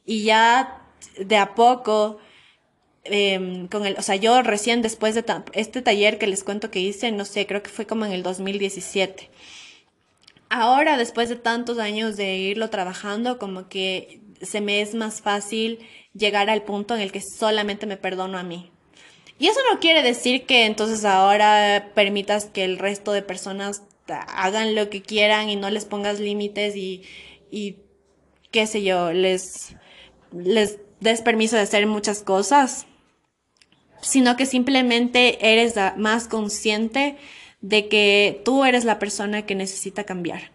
[0.06, 0.82] Y ya
[1.18, 2.18] de a poco,
[3.04, 6.80] em, con el, o sea, yo recién después de este taller que les cuento que
[6.80, 9.30] hice, no sé, creo que fue como en el 2017
[10.54, 15.80] ahora, después de tantos años de irlo trabajando, como que se me es más fácil
[16.14, 18.72] llegar al punto en el que solamente me perdono a mí.
[19.40, 24.76] Y eso no quiere decir que entonces ahora permitas que el resto de personas hagan
[24.76, 27.04] lo que quieran y no les pongas límites y,
[27.50, 27.78] y
[28.52, 29.76] qué sé yo, les,
[30.32, 32.86] les des permiso de hacer muchas cosas,
[34.02, 37.18] sino que simplemente eres más consciente
[37.62, 40.52] de que tú eres la persona que necesita cambiar.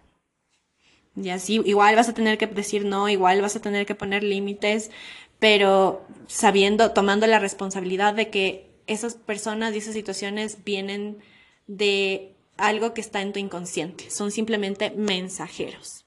[1.16, 4.22] Y así, igual vas a tener que decir no, igual vas a tener que poner
[4.22, 4.90] límites,
[5.38, 11.18] pero sabiendo, tomando la responsabilidad de que esas personas y esas situaciones vienen
[11.66, 16.05] de algo que está en tu inconsciente, son simplemente mensajeros.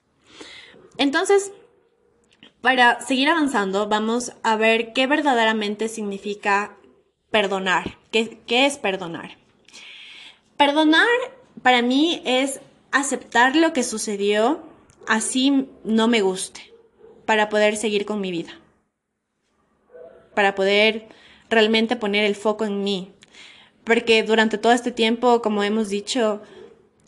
[0.98, 1.52] Entonces,
[2.60, 6.78] para seguir avanzando, vamos a ver qué verdaderamente significa
[7.30, 7.98] perdonar.
[8.12, 9.38] ¿Qué, qué es perdonar?
[10.58, 11.08] Perdonar
[11.64, 12.60] para mí es
[12.92, 14.62] aceptar lo que sucedió,
[15.08, 16.74] así no me guste,
[17.26, 18.52] para poder seguir con mi vida,
[20.36, 21.08] para poder
[21.52, 23.12] realmente poner el foco en mí.
[23.84, 26.42] Porque durante todo este tiempo, como hemos dicho,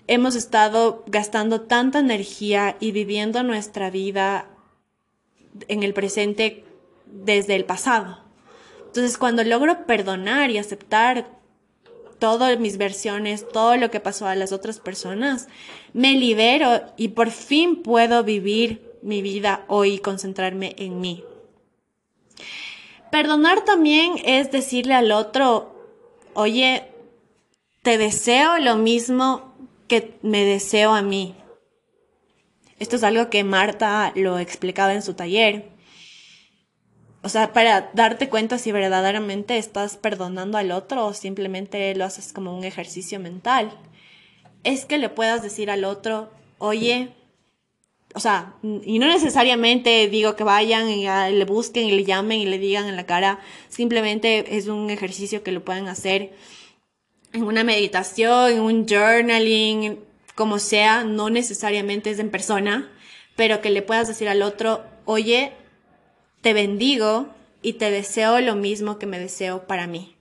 [0.07, 4.49] hemos estado gastando tanta energía y viviendo nuestra vida
[5.67, 6.65] en el presente
[7.05, 8.19] desde el pasado.
[8.87, 11.27] Entonces, cuando logro perdonar y aceptar
[12.19, 15.47] todas mis versiones, todo lo que pasó a las otras personas,
[15.93, 21.23] me libero y por fin puedo vivir mi vida hoy y concentrarme en mí.
[23.13, 25.73] Perdonar también es decirle al otro,
[26.33, 26.89] oye,
[27.83, 29.53] te deseo lo mismo
[29.87, 31.35] que me deseo a mí.
[32.79, 35.73] Esto es algo que Marta lo explicaba en su taller
[37.23, 42.33] o sea, para darte cuenta si verdaderamente estás perdonando al otro o simplemente lo haces
[42.33, 43.71] como un ejercicio mental,
[44.65, 47.13] es que le puedas decir al otro, oye,
[48.15, 52.45] o sea, y no necesariamente digo que vayan y le busquen y le llamen y
[52.45, 56.33] le digan en la cara, simplemente es un ejercicio que lo pueden hacer
[57.33, 59.99] en una meditación, en un journaling,
[60.35, 62.91] como sea, no necesariamente es en persona,
[63.35, 65.53] pero que le puedas decir al otro, oye,
[66.41, 67.27] te bendigo
[67.63, 70.15] y te deseo lo mismo que me deseo para mí.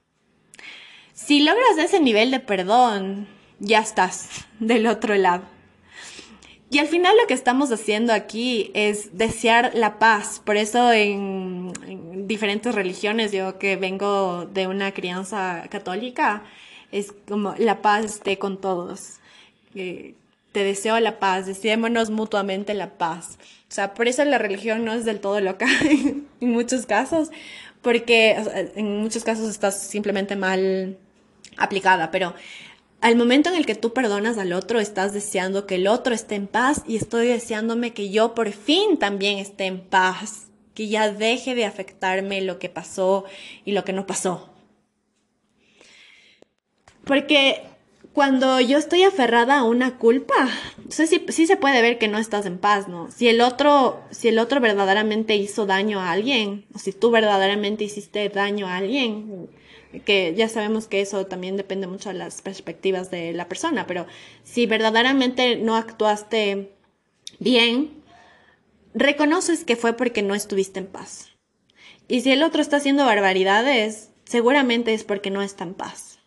[1.12, 3.28] Si logras ese nivel de perdón,
[3.58, 5.51] ya estás del otro lado.
[6.72, 10.40] Y al final lo que estamos haciendo aquí es desear la paz.
[10.42, 11.70] Por eso en,
[12.26, 16.44] diferentes religiones, yo que vengo de una crianza católica,
[16.90, 19.18] es como la paz esté con todos.
[19.74, 20.14] Eh,
[20.52, 23.36] te deseo la paz, deseémonos mutuamente la paz.
[23.68, 27.28] O sea, por eso la religión no es del todo loca en muchos casos,
[27.82, 28.34] porque
[28.76, 30.96] en muchos casos estás simplemente mal
[31.58, 32.34] aplicada, pero
[33.02, 36.36] al momento en el que tú perdonas al otro, estás deseando que el otro esté
[36.36, 41.10] en paz y estoy deseándome que yo por fin también esté en paz, que ya
[41.10, 43.24] deje de afectarme lo que pasó
[43.64, 44.50] y lo que no pasó.
[47.04, 47.62] Porque
[48.12, 50.48] cuando yo estoy aferrada a una culpa,
[50.88, 53.10] sí, sí se puede ver que no estás en paz, ¿no?
[53.10, 57.82] Si el otro, si el otro verdaderamente hizo daño a alguien, o si tú verdaderamente
[57.82, 59.48] hiciste daño a alguien,
[60.00, 64.06] que ya sabemos que eso también depende mucho de las perspectivas de la persona, pero
[64.42, 66.72] si verdaderamente no actuaste
[67.38, 68.02] bien,
[68.94, 71.30] reconoces que fue porque no estuviste en paz.
[72.08, 76.18] Y si el otro está haciendo barbaridades, seguramente es porque no está en paz.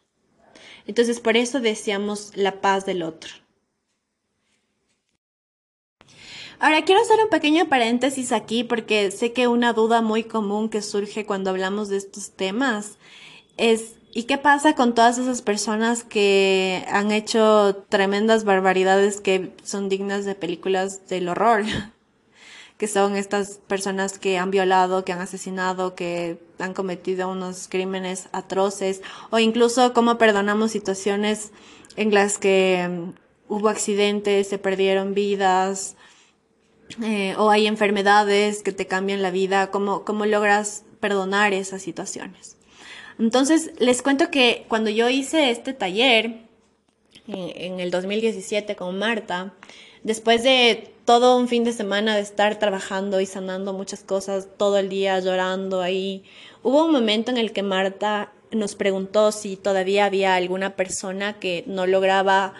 [0.87, 3.31] Entonces por eso deseamos la paz del otro.
[6.59, 10.81] Ahora quiero hacer un pequeño paréntesis aquí porque sé que una duda muy común que
[10.81, 12.97] surge cuando hablamos de estos temas
[13.57, 19.89] es ¿y qué pasa con todas esas personas que han hecho tremendas barbaridades que son
[19.89, 21.63] dignas de películas del horror?
[22.77, 28.27] que son estas personas que han violado, que han asesinado, que han cometido unos crímenes
[28.31, 31.51] atroces, o incluso cómo perdonamos situaciones
[31.95, 35.95] en las que mm, hubo accidentes, se perdieron vidas,
[37.01, 42.57] eh, o hay enfermedades que te cambian la vida, cómo, cómo logras perdonar esas situaciones.
[43.19, 46.45] Entonces, les cuento que cuando yo hice este taller,
[47.27, 49.53] eh, en el 2017 con Marta,
[50.03, 54.77] después de todo un fin de semana de estar trabajando y sanando muchas cosas, todo
[54.77, 56.23] el día llorando ahí,
[56.61, 61.63] hubo un momento en el que Marta nos preguntó si todavía había alguna persona que
[61.67, 62.53] no lograba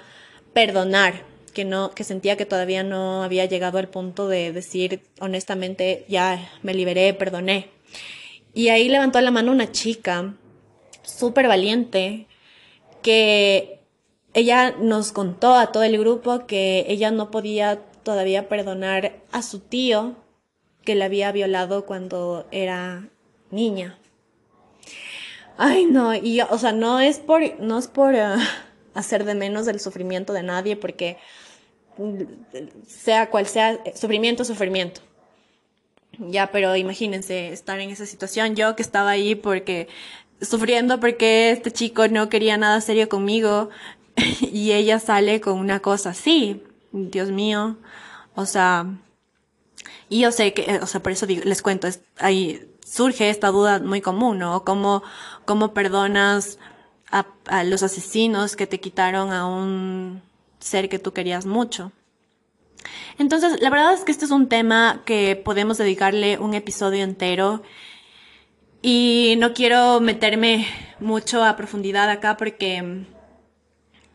[0.53, 6.05] perdonar, que no que sentía que todavía no había llegado al punto de decir honestamente
[6.07, 7.69] ya me liberé, perdoné.
[8.53, 10.33] Y ahí levantó la mano una chica
[11.05, 12.27] súper valiente
[13.01, 13.81] que
[14.33, 19.59] ella nos contó a todo el grupo que ella no podía todavía perdonar a su
[19.59, 20.15] tío
[20.83, 23.09] que la había violado cuando era
[23.49, 23.97] niña.
[25.57, 28.35] Ay, no, y o sea, no es por, no es por eh,
[28.93, 31.17] hacer de menos el sufrimiento de nadie, porque
[31.97, 32.21] mm,
[32.87, 35.01] sea cual sea, sufrimiento, sufrimiento.
[36.17, 38.55] Ya, pero imagínense estar en esa situación.
[38.55, 39.87] Yo que estaba ahí porque
[40.41, 43.69] sufriendo porque este chico no quería nada serio conmigo,
[44.41, 47.77] y ella sale con una cosa así, Dios mío,
[48.35, 48.87] o sea,
[50.09, 54.01] y yo sé que, o sea, por eso les cuento, ahí surge esta duda muy
[54.01, 54.63] común, ¿no?
[54.63, 55.03] ¿Cómo,
[55.45, 56.59] cómo perdonas
[57.11, 60.21] a, a los asesinos que te quitaron a un
[60.59, 61.91] ser que tú querías mucho?
[63.17, 67.63] Entonces, la verdad es que este es un tema que podemos dedicarle un episodio entero
[68.87, 70.67] y no quiero meterme
[70.99, 73.03] mucho a profundidad acá porque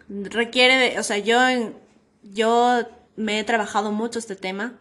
[0.09, 1.41] requiere de, o sea, yo,
[2.23, 4.79] yo me he trabajado mucho este tema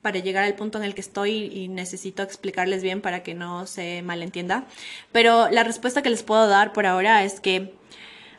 [0.00, 3.66] para llegar al punto en el que estoy y necesito explicarles bien para que no
[3.66, 4.68] se malentienda.
[5.10, 7.74] Pero la respuesta que les puedo dar por ahora es que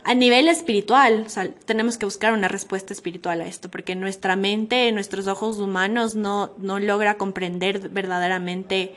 [0.05, 4.37] a nivel espiritual, o sea, tenemos que buscar una respuesta espiritual a esto, porque nuestra
[4.37, 8.95] mente, nuestros ojos humanos no, no logra comprender verdaderamente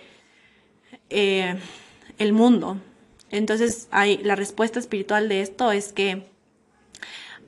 [1.10, 1.56] eh,
[2.18, 2.78] el mundo.
[3.30, 6.30] Entonces, hay, la respuesta espiritual de esto es que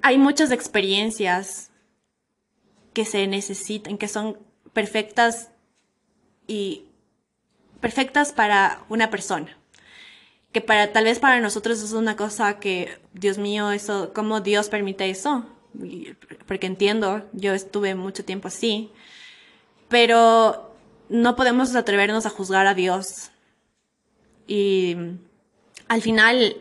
[0.02, 1.70] hay muchas experiencias
[2.92, 4.38] que se necesitan, que son
[4.72, 5.50] perfectas
[6.46, 6.84] y
[7.80, 9.56] perfectas para una persona.
[10.52, 14.68] Que para, tal vez para nosotros es una cosa que, Dios mío, eso, ¿cómo Dios
[14.68, 15.46] permite eso?
[16.46, 18.90] Porque entiendo, yo estuve mucho tiempo así,
[19.88, 20.74] pero
[21.08, 23.30] no podemos atrevernos a juzgar a Dios.
[24.48, 24.96] Y
[25.86, 26.56] al final,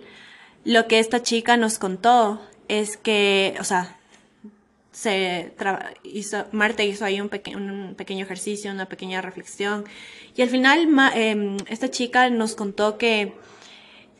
[0.64, 3.98] lo que esta chica nos contó es que, o sea,
[4.92, 5.54] se
[6.04, 9.86] hizo, Marta hizo ahí un, un, pequeño ejercicio, una pequeña reflexión.
[10.36, 13.34] Y al final em, esta chica nos contó que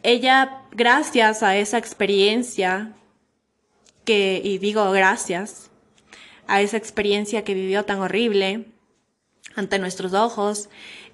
[0.04, 2.94] ella, gracias a esa experiencia,
[4.06, 5.72] que, y digo gracias,
[6.48, 8.66] a esa experiencia que vivió tan horrible
[9.56, 10.70] ante nuestros ojos,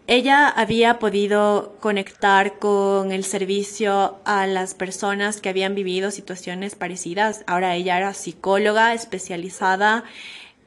[0.06, 7.43] ella había podido conectar con el servicio a las personas que habían vivido situaciones parecidas.
[7.47, 10.04] Ahora ella era psicóloga especializada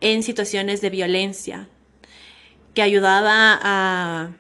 [0.00, 1.68] en situaciones de violencia,
[2.74, 4.30] que ayudaba a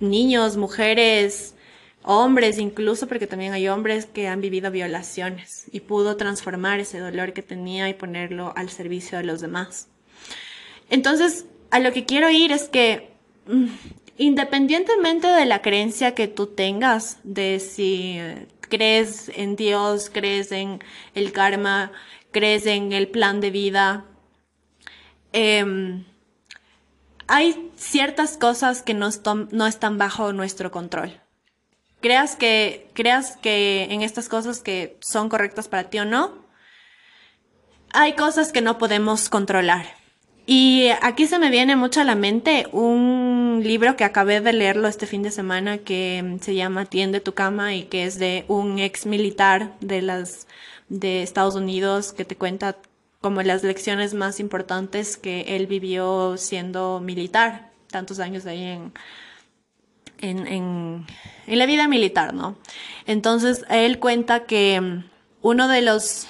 [0.00, 1.54] niños, mujeres,
[2.02, 7.32] hombres incluso, porque también hay hombres que han vivido violaciones y pudo transformar ese dolor
[7.32, 9.88] que tenía y ponerlo al servicio de los demás.
[10.90, 13.13] Entonces, a lo que quiero ir es que
[14.16, 20.80] independientemente de la creencia que tú tengas, de si eh, crees en Dios, crees en
[21.14, 21.92] el karma,
[22.30, 24.04] crees en el plan de vida,
[25.32, 26.04] em,
[27.26, 29.08] hay ciertas cosas que no,
[29.50, 31.20] no están bajo nuestro control.
[32.00, 36.44] Creas que, creas que en estas cosas que son correctas para ti o no,
[37.92, 40.03] hay cosas que no podemos controlar.
[40.46, 44.88] Y aquí se me viene mucho a la mente un libro que acabé de leerlo
[44.88, 48.78] este fin de semana que se llama Tiende tu cama y que es de un
[48.78, 50.46] ex militar de las
[50.90, 52.76] de Estados Unidos que te cuenta
[53.22, 58.92] como las lecciones más importantes que él vivió siendo militar, tantos años ahí en,
[60.18, 61.06] en, en,
[61.46, 62.58] en la vida militar, ¿no?
[63.06, 65.00] Entonces, él cuenta que
[65.40, 66.26] uno de los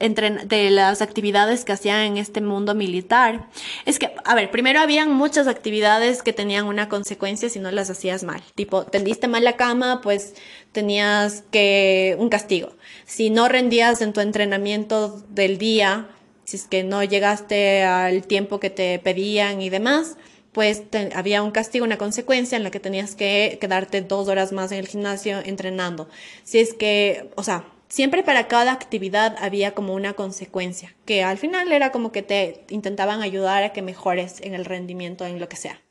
[0.00, 3.48] de las actividades que hacían en este mundo militar.
[3.84, 7.90] Es que, a ver, primero habían muchas actividades que tenían una consecuencia si no las
[7.90, 8.42] hacías mal.
[8.54, 10.34] Tipo, tendiste mal la cama, pues
[10.72, 12.72] tenías que un castigo.
[13.04, 16.08] Si no rendías en tu entrenamiento del día,
[16.44, 20.16] si es que no llegaste al tiempo que te pedían y demás,
[20.52, 20.82] pues
[21.14, 24.78] había un castigo, una consecuencia en la que tenías que quedarte dos horas más en
[24.78, 26.08] el gimnasio entrenando.
[26.42, 31.36] Si es que, o sea, siempre para cada actividad había como una consecuencia, que al
[31.36, 35.48] final era como que te intentaban ayudar a que mejores en el rendimiento en lo
[35.48, 35.82] que sea.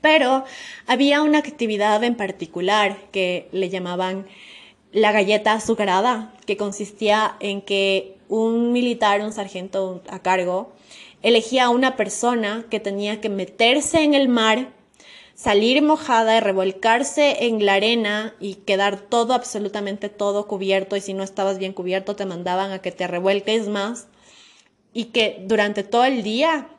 [0.00, 0.44] Pero
[0.86, 4.26] había una actividad en particular que le llamaban
[4.90, 10.72] la galleta azucarada, que consistía en que un militar, un sargento a cargo,
[11.22, 14.77] elegía a una persona que tenía que meterse en el mar
[15.38, 21.14] salir mojada y revolcarse en la arena y quedar todo, absolutamente todo cubierto y si
[21.14, 24.08] no estabas bien cubierto te mandaban a que te revuelques más
[24.92, 26.70] y que durante todo el día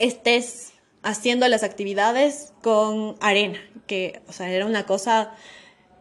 [0.00, 0.72] estés
[1.04, 5.32] haciendo las actividades con arena, que o sea, era una cosa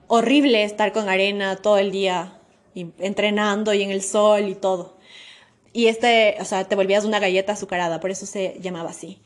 [0.07, 2.39] horrible estar con arena todo el día
[2.73, 4.97] entrenando y en el sol y todo.
[5.73, 9.21] Y este, o sea, te volvías una galleta azucarada, por eso se llamaba así.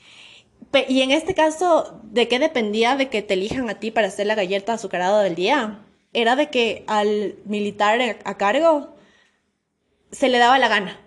[0.87, 4.27] Y en este caso, ¿de qué dependía de que te elijan a ti para hacer
[4.27, 5.79] la galleta azucarada del día?
[6.13, 8.95] Era de que al militar a cargo
[10.11, 10.99] se le daba la gana.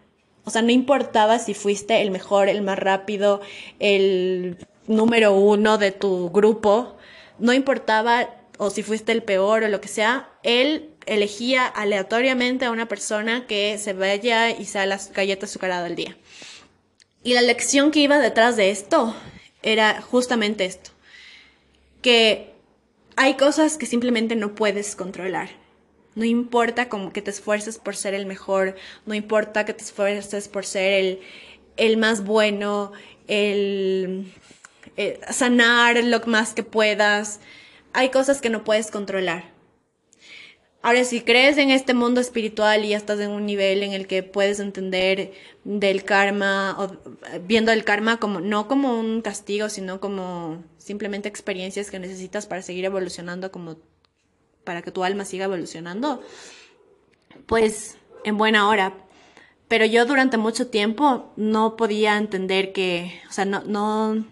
[0.44, 3.40] O sea, no importaba si fuiste el mejor, el más rápido,
[3.78, 6.96] el número uno de tu grupo,
[7.38, 12.70] no importaba o si fuiste el peor o lo que sea, él elegía aleatoriamente a
[12.70, 16.16] una persona que se vaya y sea la galleta azucarada del día.
[17.22, 19.14] Y la lección que iba detrás de esto
[19.62, 20.90] era justamente esto,
[22.02, 22.52] que
[23.16, 25.50] hay cosas que simplemente no puedes controlar.
[26.14, 30.48] No importa como que te esfuerces por ser el mejor, no importa que te esfuerces
[30.48, 31.20] por ser el,
[31.76, 32.92] el más bueno,
[33.28, 34.32] el,
[34.96, 37.40] el sanar lo más que puedas.
[37.92, 39.44] Hay cosas que no puedes controlar.
[40.82, 44.06] Ahora, si crees en este mundo espiritual y ya estás en un nivel en el
[44.06, 45.32] que puedes entender
[45.64, 46.96] del karma, o
[47.42, 52.62] viendo el karma como, no como un castigo, sino como simplemente experiencias que necesitas para
[52.62, 53.76] seguir evolucionando, como
[54.64, 56.22] para que tu alma siga evolucionando,
[57.44, 58.94] pues en buena hora.
[59.68, 64.24] Pero yo durante mucho tiempo no podía entender que, o sea, no, no,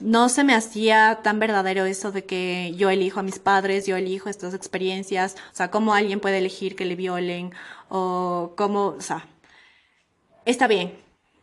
[0.00, 3.96] no se me hacía tan verdadero eso de que yo elijo a mis padres, yo
[3.96, 7.52] elijo estas experiencias, o sea, cómo alguien puede elegir que le violen
[7.88, 9.26] o cómo, o sea,
[10.44, 10.98] está bien.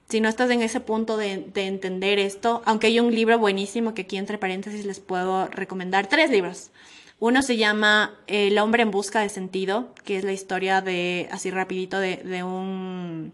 [0.09, 4.03] Si no estás en ese punto de, entender esto, aunque hay un libro buenísimo que
[4.03, 6.71] aquí entre paréntesis les puedo recomendar, tres libros.
[7.19, 11.51] Uno se llama El hombre en busca de sentido, que es la historia de, así
[11.51, 13.33] rapidito, de, de un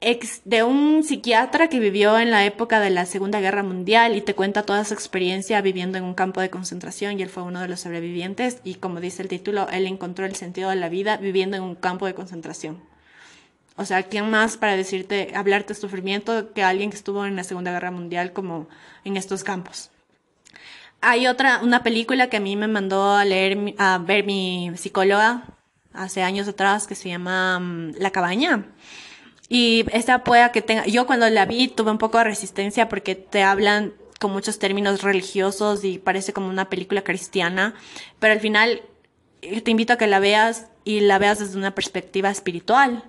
[0.00, 4.20] ex de un psiquiatra que vivió en la época de la Segunda Guerra Mundial y
[4.20, 7.60] te cuenta toda su experiencia viviendo en un campo de concentración y él fue uno
[7.60, 11.16] de los sobrevivientes y como dice el título, él encontró el sentido de la vida
[11.16, 12.80] viviendo en un campo de concentración.
[13.76, 17.44] O sea, ¿quién más para decirte, hablarte de sufrimiento que alguien que estuvo en la
[17.44, 18.68] Segunda Guerra Mundial como
[19.04, 19.90] en estos campos?
[21.00, 25.44] Hay otra, una película que a mí me mandó a leer, a ver mi psicóloga
[25.92, 28.64] hace años atrás que se llama mm, La Cabaña
[29.48, 33.14] y esta pueda que tenga, yo cuando la vi tuve un poco de resistencia porque
[33.14, 37.74] te hablan con muchos términos religiosos y parece como una película cristiana,
[38.18, 38.82] pero al final
[39.42, 43.04] eh, te invito a que la veas y la veas desde una perspectiva espiritual.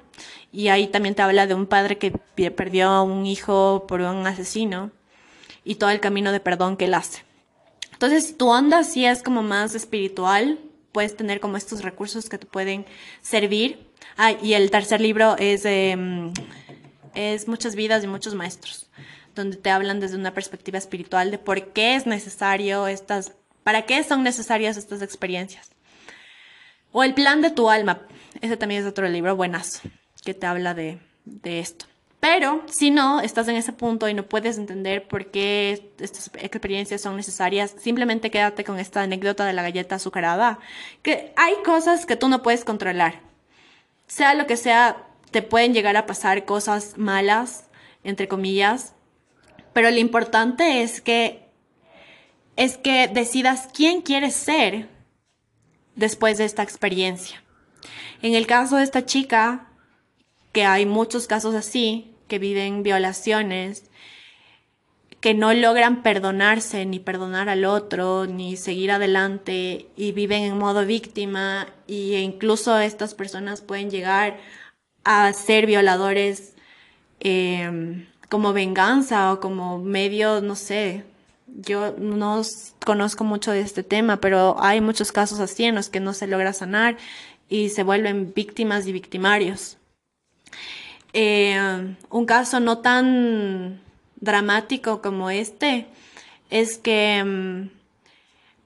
[0.51, 2.11] Y ahí también te habla de un padre que
[2.51, 4.91] perdió a un hijo por un asesino
[5.63, 7.23] y todo el camino de perdón que él hace.
[7.91, 10.57] Entonces, tu onda sí es como más espiritual,
[10.91, 12.85] puedes tener como estos recursos que te pueden
[13.21, 13.87] servir.
[14.17, 15.97] Ah, y el tercer libro es, eh,
[17.15, 18.89] es Muchas vidas y muchos maestros,
[19.35, 23.33] donde te hablan desde una perspectiva espiritual de por qué es necesario estas,
[23.63, 25.71] para qué son necesarias estas experiencias.
[26.91, 28.01] O el plan de tu alma,
[28.41, 29.81] ese también es otro libro buenazo,
[30.23, 31.85] que te habla de, de esto.
[32.19, 37.01] Pero si no, estás en ese punto y no puedes entender por qué estas experiencias
[37.01, 40.59] son necesarias, simplemente quédate con esta anécdota de la galleta azucarada,
[41.01, 43.21] que hay cosas que tú no puedes controlar.
[44.07, 47.69] Sea lo que sea, te pueden llegar a pasar cosas malas,
[48.03, 48.93] entre comillas,
[49.71, 51.47] pero lo importante es que
[52.57, 54.89] es que decidas quién quieres ser
[55.95, 57.41] después de esta experiencia.
[58.21, 59.69] En el caso de esta chica,
[60.51, 63.91] que hay muchos casos así, que viven violaciones,
[65.19, 70.85] que no logran perdonarse, ni perdonar al otro, ni seguir adelante, y viven en modo
[70.85, 74.37] víctima, e incluso estas personas pueden llegar
[75.03, 76.55] a ser violadores
[77.19, 81.03] em, como venganza o como medio, no sé,
[81.47, 82.41] yo no
[82.85, 86.27] conozco mucho de este tema, pero hay muchos casos así en los que no se
[86.27, 86.97] logra sanar
[87.49, 89.77] y se vuelven víctimas y victimarios.
[91.13, 93.81] Eh, un caso no tan
[94.19, 95.87] dramático como este
[96.49, 97.69] es que mm,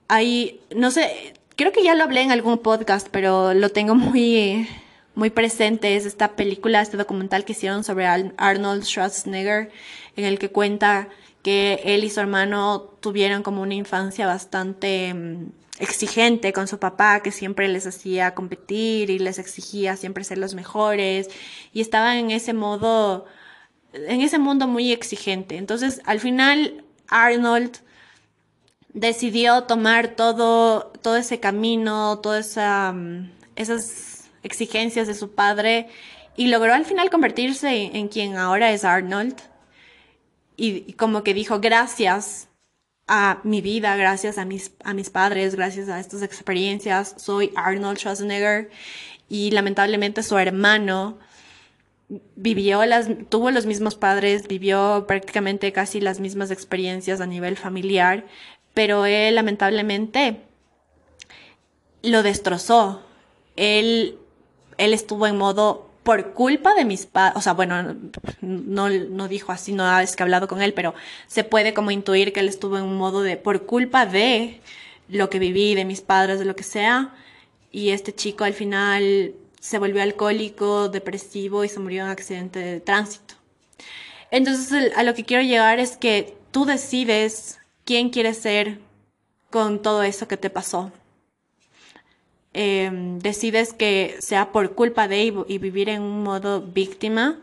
[0.07, 4.67] hay, no sé, creo que ya lo hablé en algún podcast, pero lo tengo muy,
[5.15, 5.95] muy presente.
[5.95, 9.71] Es esta película, este documental que hicieron sobre Arnold Schwarzenegger,
[10.15, 11.09] en el que cuenta
[11.41, 17.21] que él y su hermano tuvieron como una infancia bastante mm, exigente con su papá,
[17.21, 21.29] que siempre les hacía competir y les exigía siempre ser los mejores
[21.73, 23.25] y estaban en ese modo,
[23.93, 25.57] en ese mundo muy exigente.
[25.57, 27.77] Entonces, al final, Arnold
[28.93, 35.87] decidió tomar todo, todo ese camino, todas esa, mm, esas exigencias de su padre
[36.35, 39.35] y logró al final convertirse en quien ahora es Arnold.
[40.55, 42.47] Y, como que dijo, gracias
[43.07, 47.97] a mi vida, gracias a mis, a mis padres, gracias a estas experiencias, soy Arnold
[47.97, 48.69] Schwarzenegger
[49.29, 51.17] y lamentablemente su hermano
[52.35, 58.25] vivió las, tuvo los mismos padres, vivió prácticamente casi las mismas experiencias a nivel familiar,
[58.73, 60.41] pero él lamentablemente
[62.01, 63.01] lo destrozó.
[63.55, 64.17] Él,
[64.77, 67.95] él estuvo en modo por culpa de mis padres, o sea, bueno,
[68.41, 70.93] no, no dijo así, no es que hablado con él, pero
[71.27, 74.61] se puede como intuir que él estuvo en un modo de, por culpa de
[75.07, 77.15] lo que viví, de mis padres, de lo que sea,
[77.71, 82.59] y este chico al final se volvió alcohólico, depresivo y se murió en un accidente
[82.59, 83.35] de tránsito.
[84.29, 88.79] Entonces, a lo que quiero llegar es que tú decides quién quieres ser
[89.49, 90.91] con todo eso que te pasó.
[92.53, 97.39] Em, decides que sea por culpa de y, vivir en un modo víctima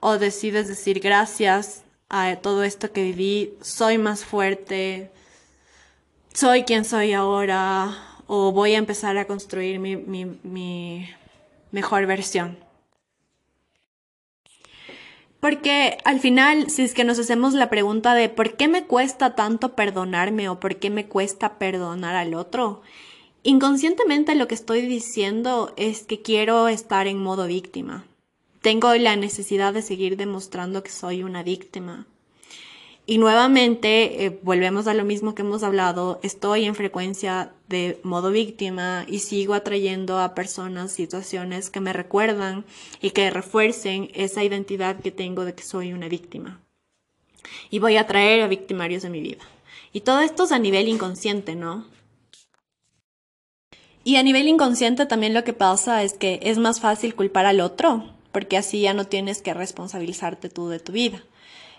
[0.00, 5.10] o decides decir gracias a todo esto que viví, soy más fuerte,
[6.32, 7.96] soy quien soy ahora
[8.26, 11.08] o voy a empezar a construir mi, mi
[11.70, 12.56] mejor versión.
[15.40, 19.34] Porque al final, si es que nos hacemos la pregunta de por qué me cuesta
[19.34, 22.80] tanto perdonarme o por qué me cuesta perdonar al otro,
[23.46, 28.06] Inconscientemente lo que estoy diciendo es que quiero estar en modo víctima.
[28.62, 32.06] Tengo la necesidad de seguir demostrando que soy una víctima.
[33.04, 38.30] Y nuevamente, eh, volvemos a lo mismo que hemos hablado, estoy en frecuencia de modo
[38.30, 42.64] víctima y sigo atrayendo a personas, situaciones que me recuerdan
[43.02, 46.62] y que refuercen esa identidad que tengo de que soy una víctima.
[47.68, 49.44] Y voy a atraer a victimarios en mi vida.
[49.92, 51.84] Y todo esto es a nivel inconsciente, ¿no?
[54.06, 57.62] Y a nivel inconsciente también lo que pasa es que es más fácil culpar al
[57.62, 61.22] otro, porque así ya no tienes que responsabilizarte tú de tu vida.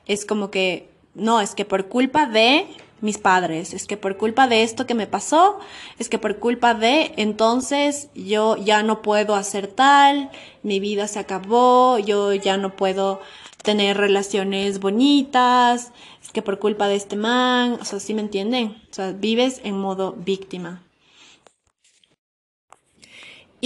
[0.08, 2.66] Es como que, no, es que por culpa de
[3.00, 5.60] mis padres, es que por culpa de esto que me pasó,
[6.00, 10.32] es que por culpa de, entonces yo ya no puedo hacer tal,
[10.64, 13.22] mi vida se acabó, yo ya no puedo
[13.62, 15.92] tener relaciones bonitas,
[16.24, 18.82] es que por culpa de este man, o sea, ¿sí me entienden?
[18.90, 20.85] O sea, vives en modo víctima.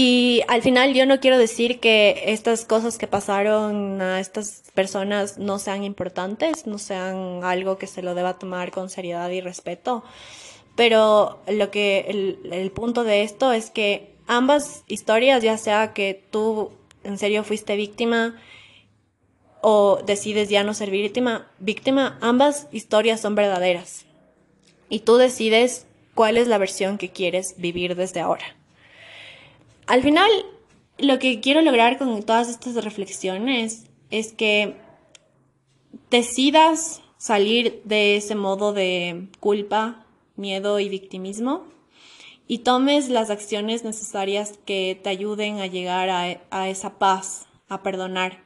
[0.02, 5.38] Y al final yo no quiero decir que estas cosas que pasaron a estas personas
[5.38, 10.06] no sean importantes, no sean algo que se lo deba tomar con seriedad y respeto,
[10.78, 16.72] pero lo que el, punto de esto es que ambas historias, ya sea que tú
[17.04, 18.39] en serio fuiste víctima
[19.60, 24.06] o decides ya no ser víctima, víctima, ambas historias son verdaderas.
[24.88, 28.59] y tú decides cuál es la versión que quieres vivir desde ahora.
[29.90, 30.30] Al final,
[31.00, 34.76] lo que quiero lograr con todas estas reflexiones es que
[36.12, 41.64] decidas salir de ese modo de culpa, miedo y victimismo
[42.48, 46.12] y tomes las acciones necesarias que te ayuden a llegar
[46.52, 48.44] a, esa paz, a perdonar.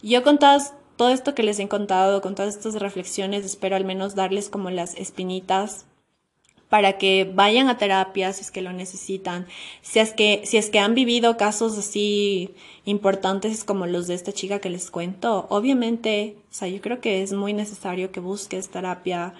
[0.00, 4.14] Yo con todo esto que les he contado, con todas estas reflexiones, espero al menos
[4.14, 5.87] darles como las espinitas
[6.68, 9.46] para que vayan a terapia si es que lo necesitan.
[9.82, 12.50] Si es que, si es que han vivido casos así
[12.84, 17.22] importantes como los de esta chica que les cuento, obviamente, o sea, yo creo que
[17.22, 19.34] es muy necesario que busques terapia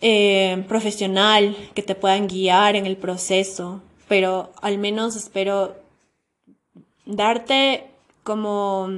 [0.00, 5.76] eh, profesional, que te puedan guiar en el proceso, pero al menos espero
[7.06, 7.86] darte
[8.24, 8.88] como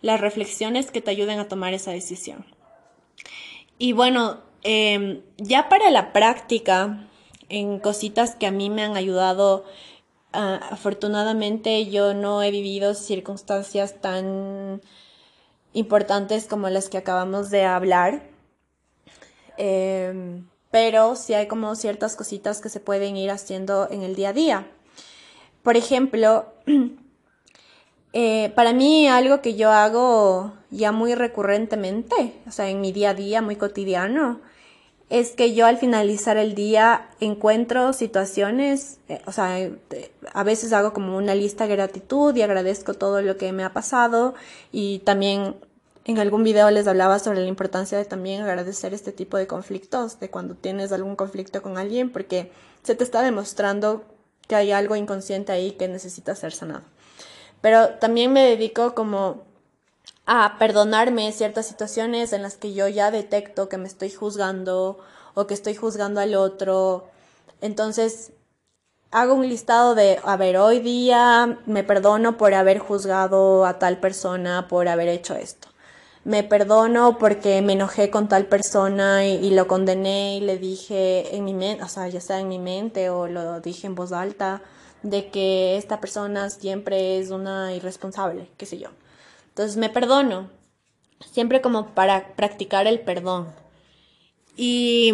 [0.00, 2.44] las reflexiones que te ayuden a tomar esa decisión.
[3.78, 7.06] Y bueno, Em, ya para la práctica,
[7.48, 9.64] en cositas que a mí me han ayudado,
[10.32, 14.80] ah, afortunadamente yo no he vivido circunstancias tan
[15.72, 18.22] importantes como las que acabamos de hablar.
[19.58, 24.30] Em, pero sí hay como ciertas cositas que se pueden ir haciendo en el día
[24.30, 24.70] a día.
[25.62, 26.52] Por ejemplo,
[28.18, 33.10] eh, para mí algo que yo hago ya muy recurrentemente, o sea, en mi día
[33.10, 34.40] a día, muy cotidiano,
[35.10, 39.58] es que yo al finalizar el día encuentro situaciones, eh, o sea,
[40.32, 43.74] a veces hago como una lista de gratitud y agradezco todo lo que me ha
[43.74, 44.34] pasado
[44.72, 45.54] y también
[46.06, 50.20] en algún video les hablaba sobre la importancia de también agradecer este tipo de conflictos,
[50.20, 52.50] de cuando tienes algún conflicto con alguien, porque
[52.82, 54.06] se te está demostrando
[54.48, 56.95] que hay algo inconsciente ahí que necesita ser sanado.
[57.60, 59.44] Pero también me dedico como
[60.26, 64.98] a perdonarme ciertas situaciones en las que yo ya detecto que me estoy juzgando
[65.34, 67.04] o que estoy juzgando al otro.
[67.60, 68.32] Entonces,
[69.10, 73.98] hago un listado de, a ver, hoy día me perdono por haber juzgado a tal
[73.98, 75.68] persona, por haber hecho esto.
[76.24, 81.44] Me perdono porque me enojé con tal persona y, lo condené y le dije en
[81.44, 84.60] mi mente, o sea, ya sea en mi mente o lo dije en voz alta,
[85.10, 88.90] de que esta persona siempre es una irresponsable, qué sé yo.
[89.48, 90.50] Entonces me perdono,
[91.32, 93.54] siempre como para practicar el perdón.
[94.56, 95.12] Y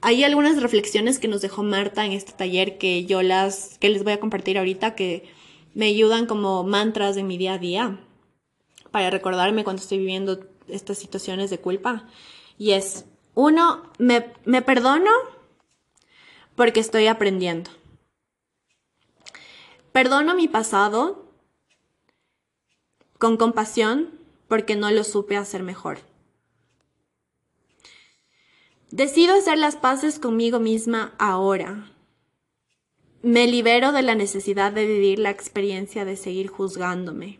[0.00, 4.02] hay algunas reflexiones que nos dejó Marta en este taller que yo las, que les
[4.02, 5.28] voy a compartir ahorita, que
[5.74, 8.00] me ayudan como mantras en mi día a día
[8.90, 12.08] para recordarme cuando estoy viviendo estas situaciones de culpa.
[12.58, 15.10] Y es, uno, me, me perdono
[16.56, 17.70] porque estoy aprendiendo.
[19.92, 21.24] Perdono mi pasado
[23.18, 24.10] con compasión
[24.46, 25.98] porque no lo supe hacer mejor.
[28.90, 31.90] Decido hacer las paces conmigo misma ahora.
[33.22, 37.38] Me libero de la necesidad de vivir la experiencia de seguir juzgándome.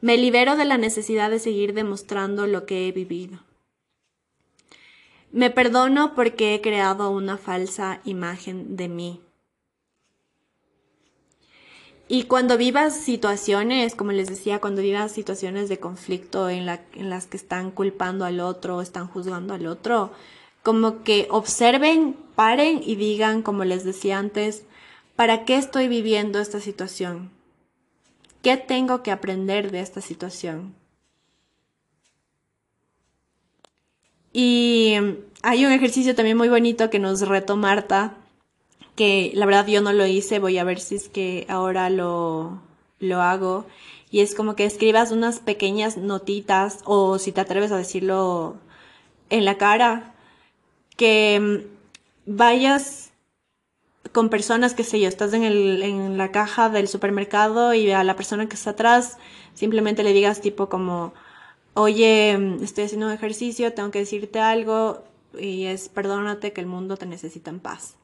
[0.00, 3.40] Me libero de la necesidad de seguir demostrando lo que he vivido.
[5.32, 9.23] Me perdono porque he creado una falsa imagen de mí.
[12.16, 17.10] Y cuando vivas situaciones, como les decía, cuando vivas situaciones de conflicto en, la, en
[17.10, 20.12] las que están culpando al otro, están juzgando al otro,
[20.62, 24.62] como que observen, paren y digan, como les decía antes,
[25.16, 27.32] ¿para qué estoy viviendo esta situación?
[28.42, 30.72] ¿Qué tengo que aprender de esta situación?
[34.32, 34.94] Y
[35.42, 38.16] hay un ejercicio también muy bonito que nos retó Marta,
[38.94, 42.60] que la verdad yo no lo hice, voy a ver si es que ahora lo,
[43.00, 43.66] lo hago.
[44.10, 48.56] Y es como que escribas unas pequeñas notitas, o si te atreves a decirlo
[49.30, 50.14] en la cara,
[50.96, 53.12] que mm, vayas
[54.12, 58.04] con personas, qué sé yo, estás en, el, en la caja del supermercado y a
[58.04, 59.18] la persona que está atrás
[59.54, 61.14] simplemente le digas tipo como,
[61.74, 65.04] oye, mm, estoy haciendo un ejercicio, tengo que decirte algo
[65.38, 67.96] y es perdónate que el mundo te necesita en paz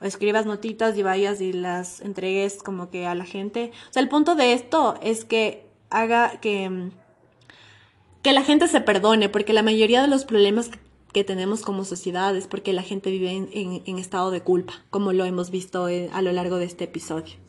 [0.00, 3.72] escribas notitas y vayas y las entregues como que a la gente.
[3.88, 6.90] O sea, el punto de esto es que haga que,
[8.22, 10.70] que la gente se perdone, porque la mayoría de los problemas
[11.12, 15.12] que tenemos como sociedad es porque la gente vive en, en estado de culpa, como
[15.12, 17.45] lo hemos visto eh, a lo largo de este episodio.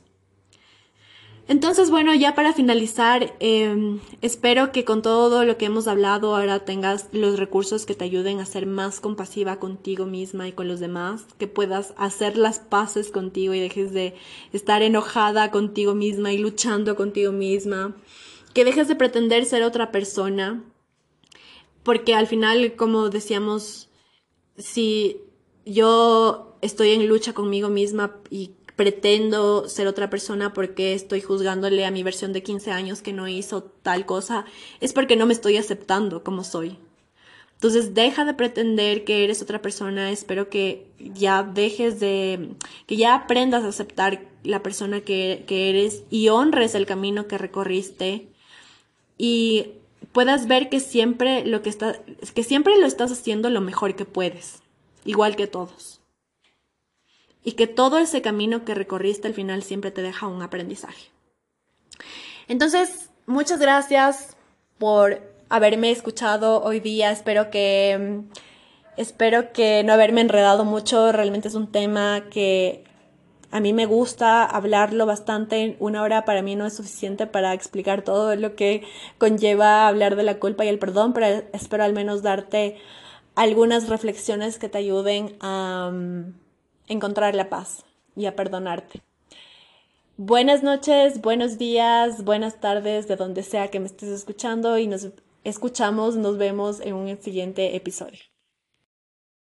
[1.49, 6.65] Entonces, bueno, ya para finalizar, em, espero que con todo lo que hemos hablado ahora
[6.65, 10.81] tengas los recursos que te ayuden a ser más compasiva contigo misma y con los
[10.81, 14.15] demás, que puedas hacer las paces contigo y dejes de
[14.51, 17.95] estar enojada contigo misma y luchando contigo misma,
[18.53, 20.65] que dejes de pretender ser otra persona,
[21.83, 23.87] porque al final, como decíamos
[24.57, 25.21] si
[25.65, 31.91] yo estoy en lucha conmigo misma y pretendo ser otra persona porque estoy juzgándole a
[31.91, 34.45] mi versión de 15 años que no hizo tal cosa,
[34.80, 36.78] es porque no me estoy aceptando como soy.
[37.55, 42.51] Entonces deja de pretender que eres otra persona, espero que ya dejes de,
[42.86, 48.28] que ya aprendas a aceptar la persona que, eres y honres el camino que recorriste
[49.17, 49.71] y
[50.11, 51.99] puedas ver que siempre lo que está,
[52.36, 54.61] que siempre lo estás haciendo lo mejor que puedes,
[55.03, 55.96] igual que todos.
[57.47, 61.11] Y que todo ese camino que recorriste al final siempre te deja un aprendizaje.
[62.49, 64.35] Entonces, muchas gracias
[64.77, 67.09] por haberme escuchado hoy día.
[67.09, 68.23] Espero que
[68.97, 71.13] espero que no haberme enredado mucho.
[71.13, 72.83] Realmente es un tema que
[73.49, 75.77] a mí me gusta hablarlo bastante.
[75.79, 78.83] Una hora para mí no es suficiente para explicar todo lo que
[79.19, 82.75] conlleva hablar de la culpa y el perdón, pero espero al menos darte
[83.35, 86.46] algunas reflexiones que te ayuden a mm,
[86.88, 87.85] encontrar la paz
[88.15, 89.01] y a perdonarte.
[90.17, 95.09] Buenas noches, buenos días, buenas tardes, de donde sea que me estés escuchando y nos
[95.43, 98.19] escuchamos, nos vemos en un siguiente episodio.